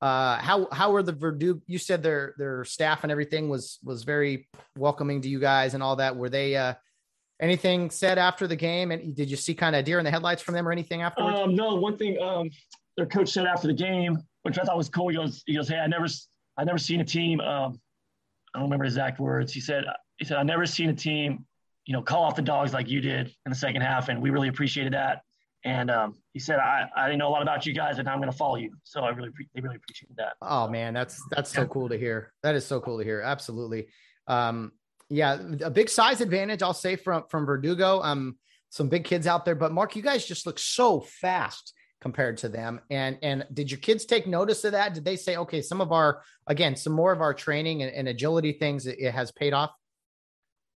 [0.01, 1.59] Uh, how how are the Verdugo?
[1.67, 4.47] You said their their staff and everything was was very
[4.77, 6.15] welcoming to you guys and all that.
[6.15, 6.75] Were they uh,
[7.41, 8.91] anything said after the game?
[8.91, 11.37] And did you see kind of deer in the headlights from them or anything afterwards?
[11.37, 12.49] Um, no, one thing um,
[12.95, 15.09] their coach said after the game, which I thought was cool.
[15.09, 16.07] He goes, he goes, hey, I never,
[16.57, 17.39] I never seen a team.
[17.41, 17.79] Um,
[18.53, 19.53] I don't remember exact words.
[19.53, 19.83] He said,
[20.17, 21.45] he said, I never seen a team,
[21.85, 24.29] you know, call off the dogs like you did in the second half, and we
[24.29, 25.21] really appreciated that.
[25.65, 28.19] And um, he said, I, I didn't know a lot about you guys, and I'm
[28.19, 28.71] going to follow you.
[28.83, 30.33] So I really, they really appreciated that.
[30.41, 32.31] Oh man, that's that's so cool to hear.
[32.43, 33.21] That is so cool to hear.
[33.21, 33.87] Absolutely.
[34.27, 34.71] Um,
[35.09, 38.01] yeah, a big size advantage, I'll say from from Verdugo.
[38.01, 38.37] Um,
[38.69, 42.47] some big kids out there, but Mark, you guys just look so fast compared to
[42.47, 42.79] them.
[42.89, 44.93] And and did your kids take notice of that?
[44.93, 48.07] Did they say, okay, some of our again, some more of our training and, and
[48.07, 49.71] agility things, it, it has paid off?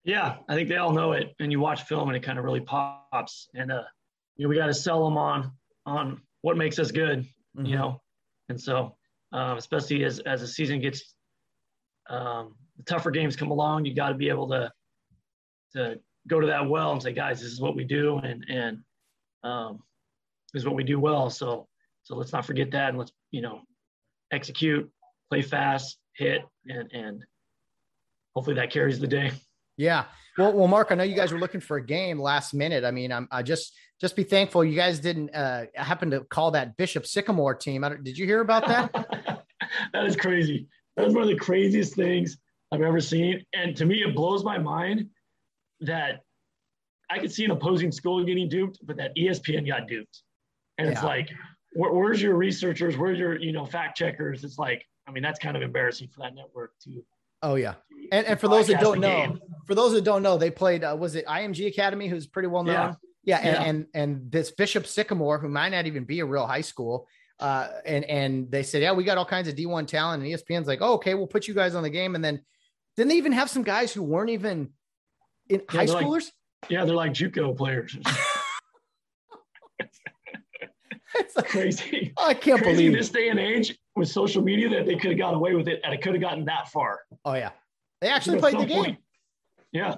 [0.04, 1.34] Yeah, I think they all know it.
[1.40, 3.48] And you watch film, and it kind of really pops.
[3.54, 3.84] And uh,
[4.36, 5.52] you know, we got to sell them on
[5.86, 7.20] on what makes us good,
[7.58, 7.66] mm-hmm.
[7.66, 8.02] you know.
[8.50, 8.96] And so,
[9.32, 11.16] um, especially as as the season gets
[12.10, 14.72] um, the tougher games come along, you got to be able to
[15.74, 18.80] to go to that well and say, guys, this is what we do, and and
[19.44, 19.80] um,
[20.54, 21.30] this is what we do well.
[21.30, 21.68] So
[22.04, 23.62] so let's not forget that, and let's you know
[24.32, 24.90] execute,
[25.30, 27.24] play fast, hit, and and
[28.36, 29.32] hopefully that carries the day.
[29.78, 30.06] Yeah.
[30.38, 32.84] Well, well, Mark, I know you guys were looking for a game last minute.
[32.84, 36.52] I mean, I'm I just just be thankful you guys didn't uh, happen to call
[36.52, 37.86] that Bishop Sycamore team.
[38.04, 38.92] did you hear about that?
[39.94, 40.68] that is crazy.
[40.98, 42.38] That was one of the craziest things
[42.72, 43.46] I've ever seen.
[43.54, 45.10] And to me, it blows my mind
[45.82, 46.22] that
[47.10, 50.24] I could see an opposing school getting duped, but that ESPN got duped.
[50.78, 50.94] And yeah.
[50.94, 51.30] it's like,
[51.74, 52.98] where, where's your researchers?
[52.98, 54.44] Where's your, you know, fact checkers?
[54.44, 57.04] It's like, I mean, that's kind of embarrassing for that network too.
[57.44, 57.74] Oh yeah,
[58.12, 60.84] and, and for those that don't know, for those that don't know, they played.
[60.84, 62.76] Uh, was it IMG Academy, who's pretty well known?
[62.76, 62.94] Yeah.
[63.26, 63.64] Yeah, and, yeah.
[63.64, 67.08] and and this Bishop Sycamore, who might not even be a real high school,
[67.40, 70.68] uh, and and they said, yeah, we got all kinds of D1 talent, and ESPN's
[70.68, 72.42] like, oh, okay, we'll put you guys on the game, and then
[72.98, 74.70] didn't they even have some guys who weren't even
[75.50, 76.26] in yeah, high schoolers?
[76.64, 77.98] Like, yeah, they're like JUCO players.
[81.16, 82.14] it's crazy.
[82.18, 85.20] I can't crazy believe this day and age with social media that they could have
[85.20, 87.02] got away with it and it could have gotten that far.
[87.26, 87.52] Oh yeah,
[88.04, 88.84] they actually played the game.
[88.84, 88.98] Point.
[89.72, 89.96] Yeah.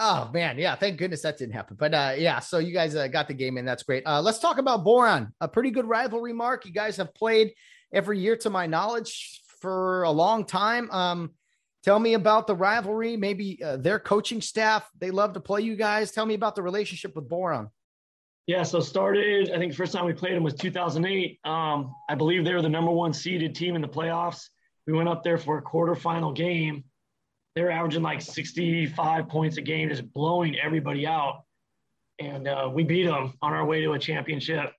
[0.00, 0.74] Oh man, yeah.
[0.74, 1.76] Thank goodness that didn't happen.
[1.78, 3.64] But uh, yeah, so you guys uh, got the game in.
[3.64, 4.02] That's great.
[4.06, 5.32] Uh, let's talk about Boron.
[5.40, 6.66] A pretty good rivalry, Mark.
[6.66, 7.52] You guys have played
[7.92, 10.90] every year, to my knowledge, for a long time.
[10.90, 11.30] Um,
[11.82, 14.88] Tell me about the rivalry, maybe uh, their coaching staff.
[15.00, 16.12] They love to play you guys.
[16.12, 17.70] Tell me about the relationship with Boron.
[18.46, 21.40] Yeah, so started, I think first time we played them was 2008.
[21.44, 24.48] Um, I believe they were the number one seeded team in the playoffs.
[24.86, 26.84] We went up there for a quarterfinal game.
[27.54, 31.44] They were averaging like 65 points a game, just blowing everybody out.
[32.18, 34.72] And uh, we beat them on our way to a championship.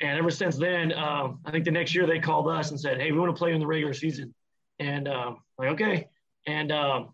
[0.00, 3.00] And ever since then, um, I think the next year they called us and said,
[3.00, 4.34] hey, we want to play in the regular season.
[4.78, 6.08] And um, like, okay
[6.46, 7.08] and um,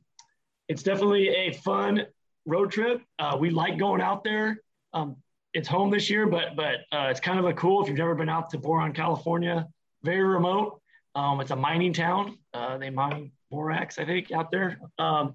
[0.69, 2.07] it's definitely a fun
[2.45, 3.03] road trip.
[3.19, 4.61] Uh, we like going out there.
[4.93, 5.17] Um,
[5.53, 8.15] it's home this year, but but uh, it's kind of a cool if you've never
[8.15, 9.67] been out to Boron, California.
[10.03, 10.81] Very remote.
[11.15, 12.39] Um, it's a mining town.
[12.53, 15.35] Uh, they mine borax, I think, out there, um,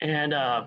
[0.00, 0.64] and uh,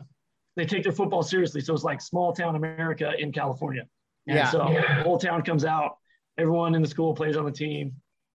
[0.55, 1.61] they take their football seriously.
[1.61, 3.83] So it's like small town America in California.
[4.27, 4.49] And yeah.
[4.49, 5.97] So the whole town comes out.
[6.37, 7.93] Everyone in the school plays on the team,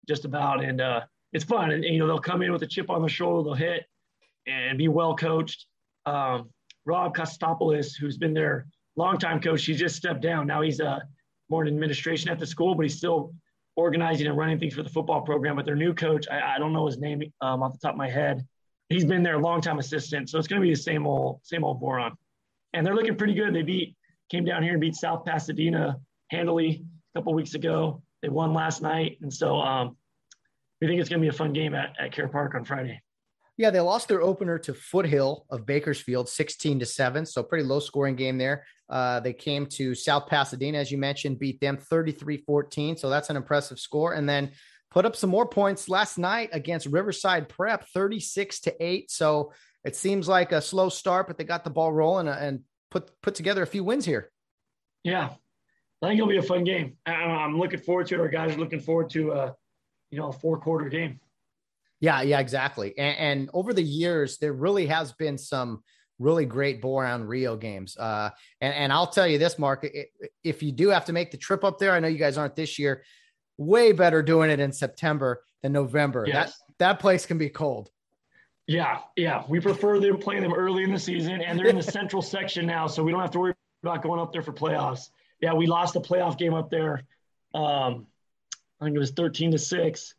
[0.09, 1.01] just about, and uh,
[1.32, 1.70] it's fun.
[1.70, 3.84] And, and, you know, they'll come in with a chip on the shoulder, they'll hit
[4.47, 5.66] and be well coached.
[6.07, 6.51] Um,
[6.84, 8.66] Rob Kostopoulos, who's been their
[8.97, 10.47] longtime coach, he just stepped down.
[10.47, 10.99] Now he's uh,
[11.49, 13.34] more in administration at the school, but he's still
[13.76, 15.56] organizing and running things for the football program.
[15.56, 17.98] But their new coach, I, I don't know his name um, off the top of
[17.98, 18.46] my head.
[18.88, 21.80] He's been their longtime assistant, so it's going to be the same old same old
[21.80, 22.12] Boron.
[22.74, 23.54] And they're looking pretty good.
[23.54, 23.96] They beat
[24.30, 26.00] came down here and beat South Pasadena
[26.30, 28.02] handily a couple weeks ago.
[28.22, 29.96] They won last night, and so um,
[30.80, 33.00] we think it's going to be a fun game at, at Kerr Park on Friday.
[33.59, 37.26] Yeah, they lost their opener to Foothill of Bakersfield, 16 to 7.
[37.26, 38.64] So pretty low scoring game there.
[38.88, 42.96] Uh, they came to South Pasadena, as you mentioned, beat them 33 14.
[42.96, 44.14] So that's an impressive score.
[44.14, 44.53] And then
[44.90, 49.11] put up some more points last night against Riverside Prep, 36 to 8.
[49.11, 49.53] So
[49.84, 53.34] it seems like a slow start, but they got the ball rolling and put put
[53.34, 54.30] together a few wins here.
[55.03, 55.30] Yeah,
[56.03, 56.96] I think it'll be a fun game.
[57.07, 58.20] I'm looking forward to it.
[58.20, 59.53] Our guys are looking forward to, uh,
[60.11, 61.20] you know, a four quarter game.
[62.03, 62.98] Yeah, yeah, exactly.
[62.98, 65.84] And, and, over the years, there really has been some
[66.18, 67.96] really great Boron Rio games.
[67.96, 68.30] Uh,
[68.61, 69.88] and, and I'll tell you this, Mark,
[70.42, 72.57] if you do have to make the trip up there, I know you guys aren't
[72.57, 73.05] this year.
[73.57, 76.24] Way better doing it in September than November.
[76.26, 76.48] Yes.
[76.48, 77.90] That that place can be cold.
[78.66, 79.44] Yeah, yeah.
[79.48, 82.66] We prefer them playing them early in the season, and they're in the central section
[82.66, 85.11] now, so we don't have to worry about going up there for playoffs.
[85.40, 87.05] Yeah, we lost a playoff game up there.
[87.55, 88.07] Um,
[88.80, 90.14] I think it was 13 to six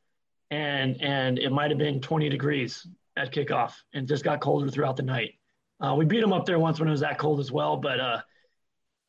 [0.54, 2.86] and and it might have been 20 degrees
[3.18, 5.34] at kickoff and just got colder throughout the night.
[5.82, 8.00] Uh, we beat them up there once when it was that cold as well, but
[8.00, 8.22] uh,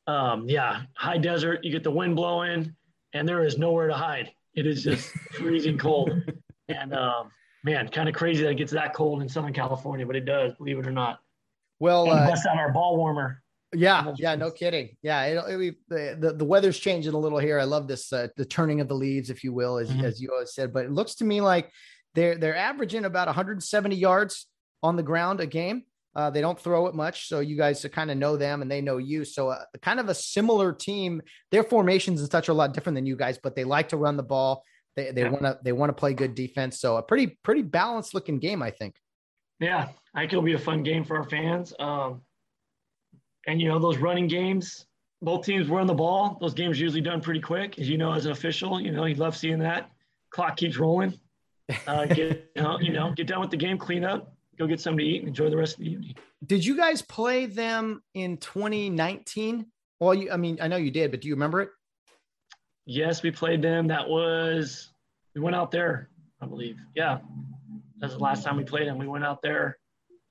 [0.07, 2.75] um, yeah, high desert, you get the wind blowing,
[3.13, 4.33] and there is nowhere to hide.
[4.55, 6.11] It is just freezing cold,
[6.69, 7.31] and um,
[7.63, 10.55] man, kind of crazy that it gets that cold in Southern California, but it does,
[10.55, 11.21] believe it or not.
[11.79, 13.43] Well, and uh, bust out our ball warmer
[13.75, 14.97] yeah, yeah, no kidding.
[15.03, 17.59] Yeah, it, it, the, the, the weather's changing a little here.
[17.59, 20.05] I love this uh, the turning of the leaves, if you will, as, mm-hmm.
[20.05, 20.73] as you always said.
[20.73, 21.71] But it looks to me like
[22.15, 24.47] they're they're averaging about 170 yards
[24.83, 25.85] on the ground a game.
[26.17, 28.81] Uh, they don't throw it much, so you guys kind of know them and they
[28.81, 29.25] know you.
[29.25, 31.21] So, uh, kind of a similar team.
[31.51, 33.97] Their formations and such are a lot different than you guys, but they like to
[33.97, 34.63] run the ball.
[34.95, 36.79] They they want to they want to play good defense.
[36.79, 38.95] So, a pretty pretty balanced looking game, I think.
[39.59, 41.75] Yeah, I think it'll be a fun game for our fans.
[41.81, 42.23] Um,
[43.47, 44.87] and you know those running games,
[45.23, 46.39] both teams run the ball.
[46.41, 48.81] Those games usually done pretty quick, as you know, as an official.
[48.81, 49.91] You know, you love seeing that.
[50.31, 51.19] Clock keeps rolling.
[51.87, 55.05] Uh, get you know, get done with the game, clean up, go get something to
[55.05, 56.15] eat, and enjoy the rest of the evening.
[56.45, 59.65] Did you guys play them in 2019?
[59.99, 61.71] Well, you, I mean, I know you did, but do you remember it?
[62.85, 63.87] Yes, we played them.
[63.87, 64.91] That was
[65.35, 66.11] we went out there,
[66.43, 66.77] I believe.
[66.95, 67.21] Yeah,
[67.99, 68.99] that's the last time we played them.
[68.99, 69.79] We went out there.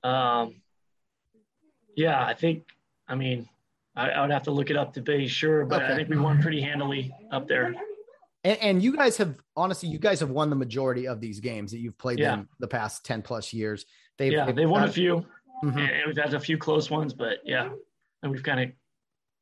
[0.04, 0.62] Um,
[1.96, 2.64] yeah, I think
[3.08, 3.48] I mean,
[3.96, 5.92] I, I, would have to look it up to be sure, but okay.
[5.92, 7.74] I think we won pretty handily up there.
[8.42, 11.70] And, and, you guys have honestly, you guys have won the majority of these games
[11.72, 12.36] that you've played yeah.
[12.36, 13.86] them the past ten plus years.
[14.18, 15.24] They've, yeah, they've, they've won a few,
[15.64, 15.78] mm-hmm.
[15.78, 17.70] and we've had a few close ones, but yeah,
[18.22, 18.70] and we've kind of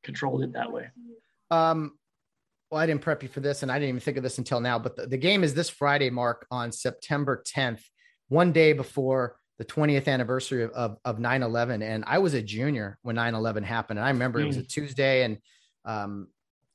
[0.02, 0.88] controlled it that way.
[1.50, 1.92] Um,
[2.70, 4.60] well, I didn't prep you for this, and I didn't even think of this until
[4.60, 4.78] now.
[4.78, 7.82] But the, the game is this Friday, Mark, on September 10th,
[8.28, 13.14] one day before the 20th anniversary of, of, 9-11 and i was a junior when
[13.14, 14.42] 9-11 happened and i remember mm.
[14.42, 14.68] it was a mm.
[14.68, 15.38] tuesday and
[15.84, 16.26] um,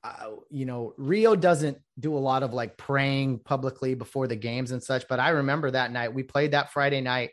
[0.05, 4.71] uh, you know rio doesn't do a lot of like praying publicly before the games
[4.71, 7.31] and such but i remember that night we played that friday night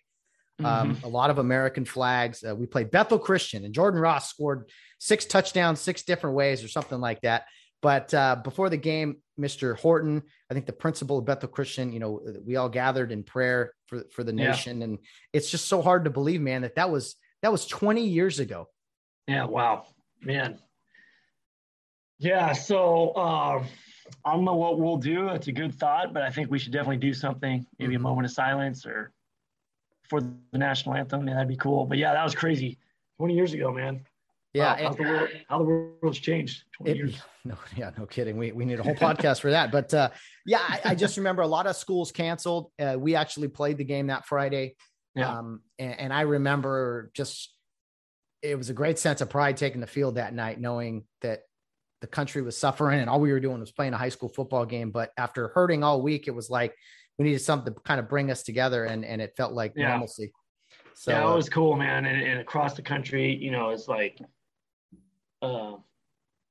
[0.60, 1.04] um, mm-hmm.
[1.04, 5.24] a lot of american flags uh, we played bethel christian and jordan ross scored six
[5.24, 7.44] touchdowns six different ways or something like that
[7.84, 9.76] but uh, before the game, Mr.
[9.78, 13.72] Horton, I think the principal of Bethel Christian, you know, we all gathered in prayer
[13.86, 14.78] for, for the nation.
[14.78, 14.84] Yeah.
[14.84, 14.98] And
[15.32, 18.68] it's just so hard to believe, man, that that was, that was 20 years ago.
[19.26, 19.46] Yeah.
[19.46, 19.86] Wow,
[20.20, 20.58] man.
[22.18, 22.52] Yeah.
[22.52, 23.64] So, uh,
[24.24, 25.28] I don't know what we'll do.
[25.28, 28.02] It's a good thought, but I think we should definitely do something, maybe a mm-hmm.
[28.04, 29.12] moment of silence or
[30.08, 31.26] for the national anthem.
[31.26, 31.86] Yeah, that'd be cool.
[31.86, 32.78] But yeah, that was crazy.
[33.18, 34.04] 20 years ago, man.
[34.54, 35.64] Yeah, how, the world, how the
[36.00, 37.22] world's changed 20 it, years.
[37.46, 38.38] No, yeah, no kidding.
[38.38, 39.70] We we need a whole podcast for that.
[39.70, 40.08] But uh,
[40.46, 42.70] yeah, I, I, just remember a lot of schools canceled.
[42.78, 44.76] Uh, we actually played the game that Friday,
[45.14, 45.40] yeah.
[45.40, 47.54] um, and, and I remember just
[48.40, 51.42] it was a great sense of pride taking the field that night, knowing that
[52.00, 54.64] the country was suffering and all we were doing was playing a high school football
[54.64, 54.90] game.
[54.90, 56.74] But after hurting all week, it was like
[57.18, 59.88] we needed something to kind of bring us together, and and it felt like yeah.
[59.88, 60.32] normalcy.
[60.94, 62.06] So yeah, it was cool, man.
[62.06, 64.18] And, and across the country, you know, it's like
[65.44, 65.76] uh,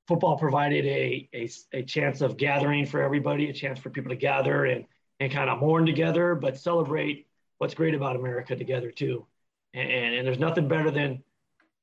[0.07, 4.15] football provided a, a, a chance of gathering for everybody, a chance for people to
[4.15, 4.85] gather and,
[5.19, 7.27] and kind of mourn together, but celebrate
[7.57, 9.25] what's great about America together too.
[9.73, 11.23] And, and, and there's nothing better than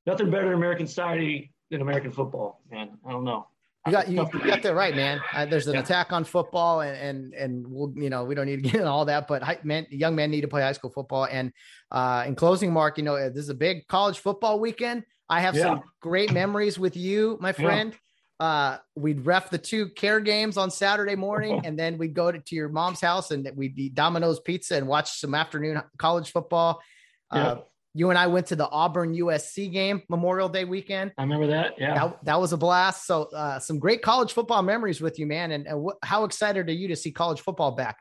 [0.06, 2.90] nothing better in American society than American football, man.
[3.06, 3.46] I don't know.
[3.86, 5.22] You got you, you got that right, man.
[5.32, 5.80] Uh, there's an yeah.
[5.80, 8.90] attack on football, and and and we'll you know we don't need to get into
[8.90, 11.26] all that, but high, men, young men need to play high school football.
[11.30, 11.50] And
[11.90, 15.04] uh, in closing, Mark, you know this is a big college football weekend.
[15.30, 15.62] I have yeah.
[15.62, 17.92] some great memories with you, my friend.
[17.92, 17.98] Yeah.
[18.46, 22.38] Uh, we'd ref the two care games on Saturday morning, and then we'd go to,
[22.38, 26.82] to, your mom's house and we'd eat Domino's pizza and watch some afternoon college football.
[27.30, 27.56] Uh,
[27.94, 31.12] you and I went to the Auburn USC game Memorial Day weekend.
[31.18, 31.74] I remember that.
[31.78, 33.06] Yeah, that, that was a blast.
[33.06, 35.52] So, uh, some great college football memories with you, man.
[35.52, 37.98] And, and wh- how excited are you to see college football back?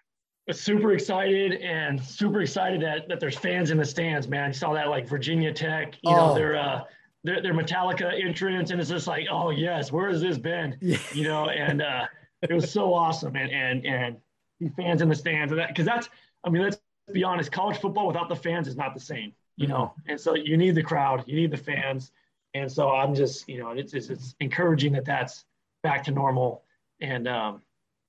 [0.51, 4.49] Super excited and super excited that that there's fans in the stands, man.
[4.49, 6.15] You saw that like Virginia Tech, you oh.
[6.15, 6.83] know, their uh,
[7.23, 10.77] their their Metallica entrance, and it's just like, oh yes, where has this been?
[10.81, 10.97] Yeah.
[11.13, 12.05] You know, and uh,
[12.41, 14.17] it was so awesome, and and and
[14.59, 16.09] the fans in the stands, and that because that's,
[16.43, 16.79] I mean, let's
[17.11, 20.35] be honest, college football without the fans is not the same you know, and so
[20.35, 22.13] you need the crowd, you need the fans.
[22.53, 25.43] And so I'm just, you know, it's, it's, it's encouraging that that's
[25.83, 26.63] back to normal.
[27.01, 27.61] And, um,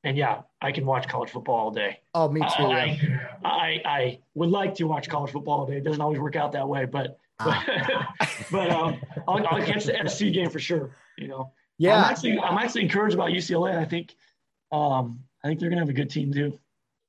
[0.04, 1.98] and yeah, I can watch college football all day.
[2.14, 2.64] Oh, me too.
[2.66, 5.76] I, I, I, would like to watch college football all day.
[5.78, 7.18] It doesn't always work out that way, but.
[8.50, 10.96] but, um, I'll, I'll catch the SC game for sure.
[11.18, 13.76] You know, yeah, I'm actually, I'm actually encouraged about UCLA.
[13.76, 14.14] I think,
[14.72, 16.58] um, I think they're going to have a good team too.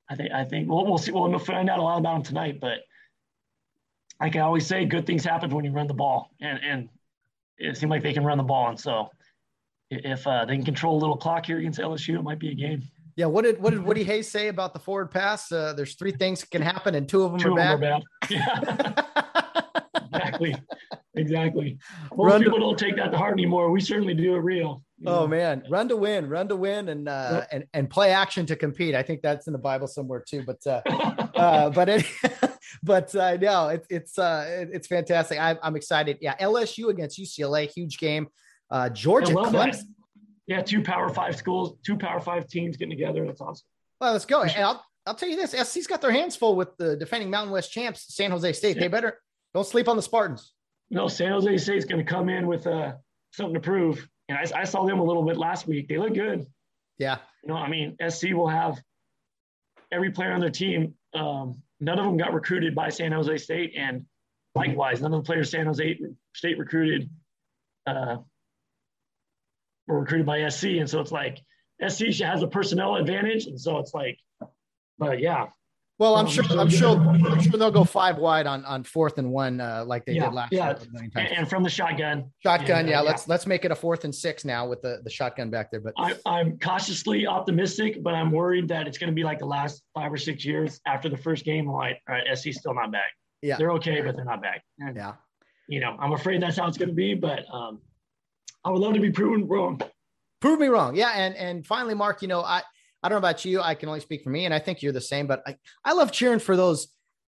[0.08, 1.12] I think, I think we'll, we'll see.
[1.12, 2.80] We'll find out a lot about them tonight, but
[4.20, 6.88] like I always say, good things happen when you run the ball, and and
[7.58, 9.10] it seemed like they can run the ball, and so
[9.90, 12.54] if uh, they can control a little clock here against LSU, it might be a
[12.54, 12.82] game.
[13.16, 15.50] Yeah, what did what did Woody Hayes say about the forward pass?
[15.52, 17.80] Uh, there's three things can happen, and two of them two are bad.
[17.80, 18.04] Them are bad.
[18.30, 19.22] Yeah,
[20.14, 20.56] exactly,
[21.14, 21.78] exactly.
[22.16, 23.70] Most run people to, don't take that to heart anymore.
[23.70, 24.82] We certainly do it real.
[25.04, 25.26] Oh know?
[25.26, 27.48] man, run to win, run to win, and uh, yep.
[27.52, 28.94] and and play action to compete.
[28.94, 30.44] I think that's in the Bible somewhere too.
[30.46, 30.80] But uh,
[31.34, 32.06] uh, but it,
[32.82, 35.38] but uh, no, it, it's uh, it, it's fantastic.
[35.38, 36.18] I, I'm excited.
[36.20, 38.28] Yeah, LSU against UCLA, huge game.
[38.70, 39.82] Uh, Georgia, Clemson.
[40.46, 43.26] Yeah, two Power Five schools, two Power Five teams getting together.
[43.26, 43.66] That's awesome.
[44.00, 44.42] Well, let's go.
[44.42, 47.52] And I'll I'll tell you this: SC's got their hands full with the defending Mountain
[47.52, 48.76] West champs, San Jose State.
[48.76, 48.82] Yeah.
[48.82, 49.18] They better
[49.54, 50.52] don't sleep on the Spartans.
[50.90, 52.92] No, San Jose State's going to come in with uh,
[53.32, 54.06] something to prove.
[54.28, 55.88] And I, I saw them a little bit last week.
[55.88, 56.46] They look good.
[56.98, 57.18] Yeah.
[57.42, 58.80] You know, I mean, SC will have
[59.90, 63.74] every player on their team um, none of them got recruited by San Jose State,
[63.76, 64.06] and
[64.54, 65.98] likewise, none of the players San Jose
[66.34, 67.10] State recruited
[67.86, 68.18] uh,
[69.86, 71.42] were recruited by SC, and so it's like
[71.86, 74.18] SC has a personnel advantage, and so it's like,
[74.98, 75.48] but yeah.
[76.02, 76.44] Well, I'm um, sure.
[76.58, 76.98] I'm sure.
[76.98, 80.24] I'm sure they'll go five wide on on fourth and one, uh, like they yeah,
[80.24, 80.70] did last yeah.
[80.70, 81.10] year.
[81.14, 82.28] And, and from the shotgun.
[82.42, 83.00] Shotgun, yeah, yeah.
[83.02, 85.78] Let's let's make it a fourth and six now with the the shotgun back there.
[85.78, 89.46] But I, I'm cautiously optimistic, but I'm worried that it's going to be like the
[89.46, 91.70] last five or six years after the first game.
[91.70, 93.12] Like, all right, SC's still not back.
[93.40, 94.64] Yeah, they're okay, but they're not back.
[94.80, 95.12] And, yeah,
[95.68, 97.80] you know, I'm afraid that's how it's going to be, but um,
[98.64, 99.80] I would love to be proven wrong.
[100.40, 100.96] Prove me wrong.
[100.96, 102.62] Yeah, and and finally, Mark, you know, I
[103.02, 103.60] I don't know about you.
[103.60, 105.26] I can only speak for me, and I think you're the same.
[105.26, 106.88] But I, I love cheering for those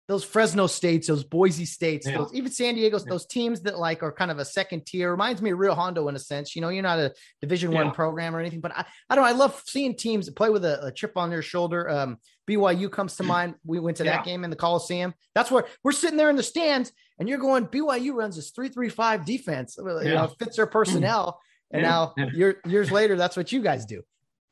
[0.08, 2.18] those Fresno states, those Boise states, yeah.
[2.18, 3.10] those even San Diego's, yeah.
[3.10, 5.10] those teams that like are kind of a second tier.
[5.10, 6.54] Reminds me of Rio Hondo in a sense.
[6.54, 9.24] You know, you're not a Division One program or anything, but I, I don't.
[9.24, 11.88] I love seeing teams play with a, a chip on their shoulder.
[11.88, 12.18] Um,
[12.48, 13.54] BYU comes to mind.
[13.64, 15.14] We went to that game in the Coliseum.
[15.34, 17.66] That's where we're sitting there in the stands, and you're going.
[17.66, 19.76] BYU runs this three three five defense.
[19.78, 21.40] You know, fits their personnel.
[21.72, 24.02] And now year, years later, that's what you guys do.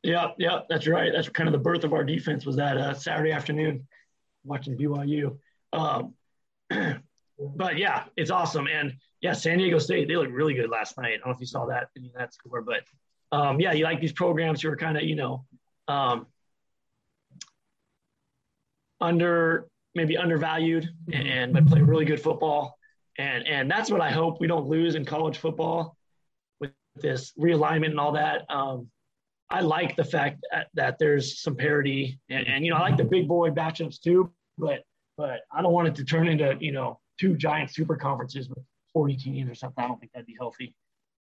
[0.03, 1.13] Yeah, yeah, that's right.
[1.15, 3.87] That's kind of the birth of our defense was that uh, Saturday afternoon
[4.45, 5.37] watching BYU.
[5.73, 6.15] Um,
[7.39, 8.67] but yeah, it's awesome.
[8.67, 11.15] And yeah, San Diego State, they looked really good last night.
[11.15, 12.83] I don't know if you saw that that score, but
[13.33, 15.45] um, yeah, you like these programs who are kind of, you know,
[15.89, 16.27] um,
[19.01, 22.79] under maybe undervalued and but play really good football.
[23.19, 25.97] And and that's what I hope we don't lose in college football
[26.61, 28.43] with this realignment and all that.
[28.49, 28.89] Um,
[29.51, 32.97] I like the fact that, that there's some parity, and, and, you know I like
[32.97, 34.85] the big boy matchups too, but
[35.17, 38.59] but I don't want it to turn into you know two giant super conferences with
[38.95, 39.85] 40 teams or something.
[39.85, 40.75] I don't think that'd be healthy.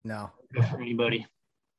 [0.03, 0.31] No,
[0.69, 1.25] for anybody.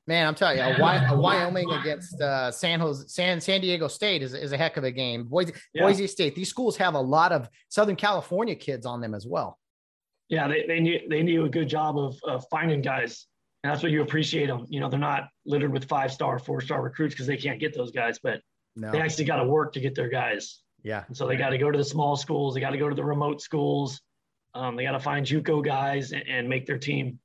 [0.09, 4.23] Man, I'm telling you, a, a Wyoming against uh, San Jose, San San Diego State
[4.23, 5.25] is, is a heck of a game.
[5.25, 5.83] Boise, yeah.
[5.83, 6.37] Boise State.
[6.37, 9.59] These schools have a lot of Southern California kids on them as well.
[10.29, 13.27] Yeah, they they need they do a good job of, of finding guys
[13.67, 14.65] and that's what you appreciate them.
[14.69, 17.75] You know, they're not littered with five star, four star recruits because they can't get
[17.75, 18.41] those guys, but
[18.77, 18.93] no.
[18.93, 20.61] they actually got to work to get their guys.
[20.85, 21.03] Yeah.
[21.09, 22.55] And so they got to go to the small schools.
[22.55, 24.01] They got to go to the remote schools.
[24.55, 27.19] Um, they got to find JUCO guys and, and, make their team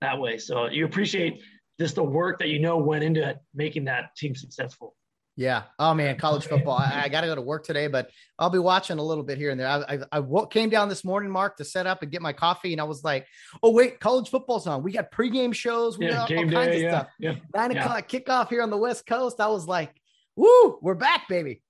[0.00, 0.38] that way.
[0.38, 1.40] So you appreciate
[1.78, 4.96] just the work that you know went into making that team successful.
[5.36, 5.64] Yeah.
[5.78, 6.78] Oh man, college football.
[6.78, 9.36] I, I got to go to work today, but I'll be watching a little bit
[9.36, 9.68] here and there.
[9.68, 12.72] I, I, I came down this morning, Mark, to set up and get my coffee,
[12.72, 13.26] and I was like,
[13.62, 14.82] "Oh wait, college football's on.
[14.82, 15.98] We got pregame shows.
[15.98, 17.08] We yeah, got all kinds day, of yeah, stuff.
[17.18, 19.38] Yeah, Nine o'clock kickoff here on the West Coast.
[19.38, 19.94] I was like,
[20.36, 21.62] "Woo, we're back, baby!"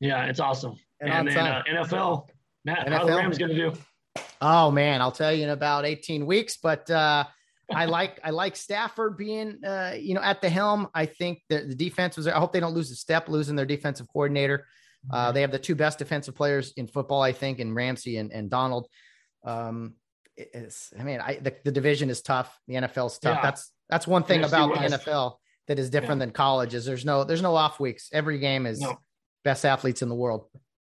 [0.00, 0.76] yeah, it's awesome.
[1.00, 2.28] And And, then uh, NFL,
[2.64, 3.72] Matt, how the Rams going to do?
[4.40, 7.24] Oh man, I'll tell you in about 18 weeks, but uh
[7.74, 10.88] I like I like Stafford being uh you know at the helm.
[10.94, 13.66] I think the, the defense was I hope they don't lose a step losing their
[13.66, 14.66] defensive coordinator.
[15.10, 18.32] Uh they have the two best defensive players in football, I think, in Ramsey and,
[18.32, 18.88] and Donald.
[19.44, 19.94] Um
[20.36, 22.58] it's I mean, I the, the division is tough.
[22.68, 23.36] The NFL's tough.
[23.36, 23.42] Yeah.
[23.42, 25.36] That's that's one thing NFC about the NFL
[25.68, 28.08] that is different than college is there's no there's no off weeks.
[28.12, 28.98] Every game is No.
[29.44, 30.46] best athletes in the world.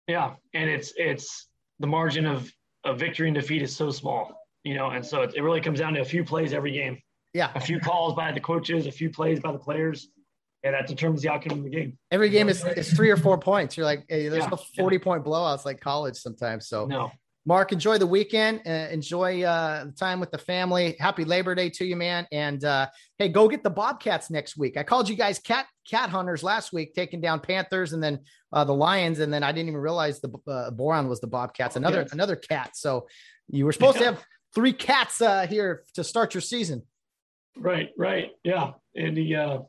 [0.08, 1.46] Yeah, and it's it's
[1.78, 2.50] the margin of
[2.84, 5.78] of victory and defeat is so small, you know, and so it, it really comes
[5.78, 6.98] down to a few plays every game,
[7.34, 7.50] Yeah.
[7.54, 10.08] a few calls by the coaches, a few plays by the players,
[10.64, 11.96] and that determines the outcome of the game.
[12.10, 13.76] Every game is, is three or four points.
[13.76, 16.68] You're like, hey, there's Yeah, no 40 point blowouts like college sometimes.
[16.68, 17.12] So, No,
[17.46, 18.62] Mark, enjoy the weekend.
[18.66, 20.96] Uh, enjoy uh, the time with the family.
[20.98, 22.26] Happy Labor Day to you, man.
[22.32, 22.88] And uh,
[23.18, 24.76] hey, go get the Bobcats next week.
[24.76, 28.18] I called you guys cat cat hunters last week, taking down Panthers and then
[28.52, 31.76] uh, the Lions, and then I didn't even realize the uh, Boron was the Bobcats.
[31.76, 32.12] Another Bobcats.
[32.12, 32.70] another cat.
[32.76, 33.06] So
[33.48, 34.24] you were supposed to have
[34.58, 36.82] three cats uh, here to start your season.
[37.56, 39.62] right, right, yeah, and the uh, I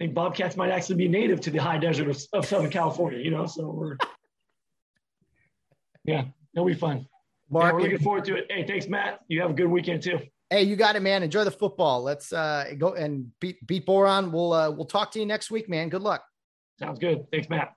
[0.00, 3.30] think bobcats might actually be native to the high desert of, of Southern California, you
[3.30, 3.96] know, so we're
[6.04, 6.24] yeah,
[6.56, 6.98] it'll be fun.
[6.98, 7.04] Yeah,
[7.50, 8.46] Mark, we're looking forward to it.
[8.50, 9.20] Hey, thanks, Matt.
[9.28, 10.18] You have a good weekend too.
[10.50, 11.22] Hey, you got it, man.
[11.22, 12.02] Enjoy the football.
[12.02, 14.32] Let's uh, go and beat beat Boron.
[14.32, 15.88] We'll uh, we'll talk to you next week, man.
[15.88, 16.24] Good luck.
[16.80, 17.30] Sounds good.
[17.30, 17.74] Thanks, Matt.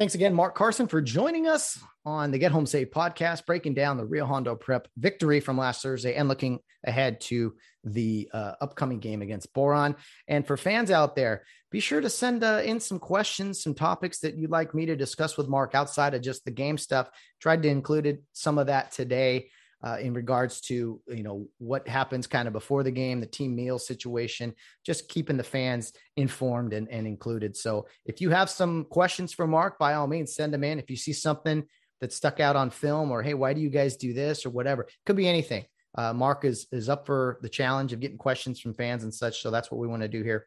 [0.00, 3.98] Thanks again, Mark Carson, for joining us on the Get Home Safe podcast, breaking down
[3.98, 8.98] the Rio Hondo Prep victory from last Thursday and looking ahead to the uh, upcoming
[8.98, 9.94] game against Boron.
[10.26, 14.20] And for fans out there, be sure to send uh, in some questions, some topics
[14.20, 17.10] that you'd like me to discuss with Mark outside of just the game stuff.
[17.38, 19.50] Tried to include some of that today.
[19.82, 23.56] Uh, in regards to you know what happens kind of before the game, the team
[23.56, 24.54] meal situation,
[24.84, 27.56] just keeping the fans informed and, and included.
[27.56, 30.78] So if you have some questions for Mark, by all means, send them in.
[30.78, 31.64] If you see something
[32.02, 34.86] that stuck out on film, or hey, why do you guys do this, or whatever,
[35.06, 35.64] could be anything.
[35.96, 39.40] Uh, Mark is is up for the challenge of getting questions from fans and such.
[39.42, 40.46] So that's what we want to do here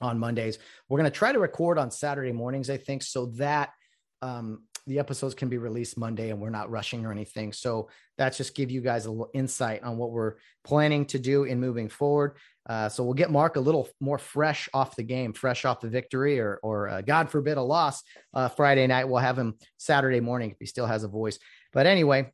[0.00, 0.58] on Mondays.
[0.88, 3.70] We're going to try to record on Saturday mornings, I think, so that
[4.20, 7.52] um, the episodes can be released Monday and we're not rushing or anything.
[7.52, 11.44] So that's just give you guys a little insight on what we're planning to do
[11.44, 12.36] in moving forward.
[12.68, 15.88] Uh, so we'll get Mark a little more fresh off the game, fresh off the
[15.88, 18.02] victory, or or uh, God forbid a loss
[18.34, 19.08] uh, Friday night.
[19.08, 21.38] We'll have him Saturday morning if he still has a voice.
[21.72, 22.30] But anyway,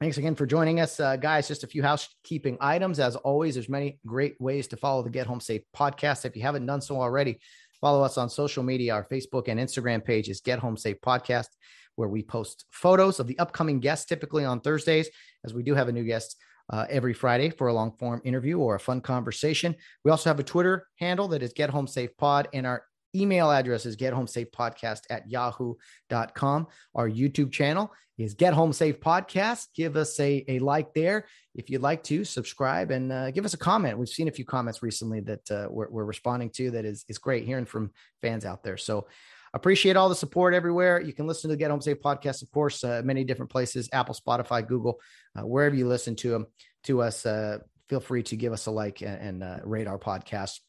[0.00, 1.48] thanks again for joining us, uh, guys.
[1.48, 3.00] Just a few housekeeping items.
[3.00, 6.24] As always, there's many great ways to follow the Get Home Safe podcast.
[6.24, 7.40] If you haven't done so already,
[7.80, 8.94] follow us on social media.
[8.94, 11.48] Our Facebook and Instagram page is Get Home Safe Podcast,
[11.96, 15.08] where we post photos of the upcoming guests, typically on Thursdays,
[15.44, 16.36] as we do have a new guest
[16.70, 19.74] uh, every Friday for a long form interview or a fun conversation.
[20.04, 22.84] We also have a Twitter handle that is Get Home Safe Pod, and our
[23.20, 26.66] email address is gethomesafepodcast Home Safe Podcast at yahoo.com.
[26.94, 29.68] Our YouTube channel is Get Home Safe Podcast.
[29.74, 33.54] Give us a, a like there if you'd like to subscribe and uh, give us
[33.54, 33.98] a comment.
[33.98, 37.18] We've seen a few comments recently that uh, we're, we're responding to that is, is
[37.18, 37.90] great hearing from
[38.22, 38.76] fans out there.
[38.76, 39.06] So
[39.52, 41.00] appreciate all the support everywhere.
[41.00, 43.88] You can listen to the Get Home Safe podcast, of course, uh, many different places,
[43.92, 45.00] Apple, Spotify, Google,
[45.38, 46.46] uh, wherever you listen to them
[46.84, 47.26] to us.
[47.26, 47.58] Uh,
[47.88, 50.60] feel free to give us a like and, and uh, rate our podcast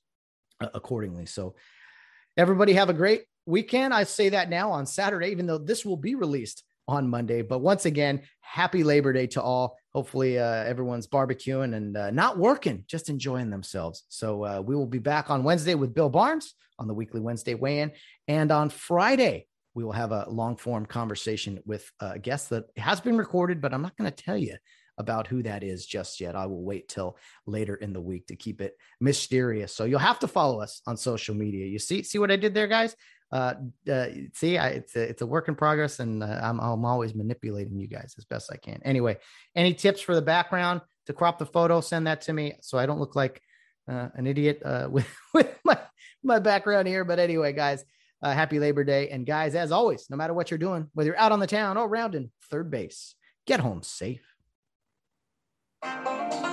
[0.59, 1.25] accordingly.
[1.25, 1.55] So
[2.37, 3.93] everybody have a great weekend.
[3.93, 7.41] I say that now on Saturday, even though this will be released on Monday.
[7.41, 9.77] But once again, happy Labor Day to all.
[9.93, 14.03] Hopefully, uh, everyone's barbecuing and uh, not working, just enjoying themselves.
[14.09, 17.55] So uh, we will be back on Wednesday with Bill Barnes on the weekly Wednesday
[17.55, 17.91] weigh in.
[18.27, 23.01] And on Friday, we will have a long form conversation with a guest that has
[23.01, 24.55] been recorded, but I'm not going to tell you
[24.97, 26.35] about who that is just yet.
[26.35, 29.73] I will wait till later in the week to keep it mysterious.
[29.73, 31.65] So you'll have to follow us on social media.
[31.65, 32.95] You see, see what I did there, guys?
[33.31, 33.55] Uh,
[33.91, 37.13] uh see, I, it's a, it's a work in progress, and uh, I'm I'm always
[37.13, 38.79] manipulating you guys as best I can.
[38.83, 39.17] Anyway,
[39.55, 41.81] any tips for the background to crop the photo?
[41.81, 43.41] Send that to me so I don't look like
[43.89, 45.77] uh, an idiot uh, with with my
[46.23, 47.03] my background here.
[47.03, 47.83] But anyway, guys,
[48.21, 51.19] uh, happy Labor Day, and guys, as always, no matter what you're doing, whether you're
[51.19, 53.15] out on the town or around in third base,
[53.45, 54.21] get home safe.
[55.83, 56.46] Thank you.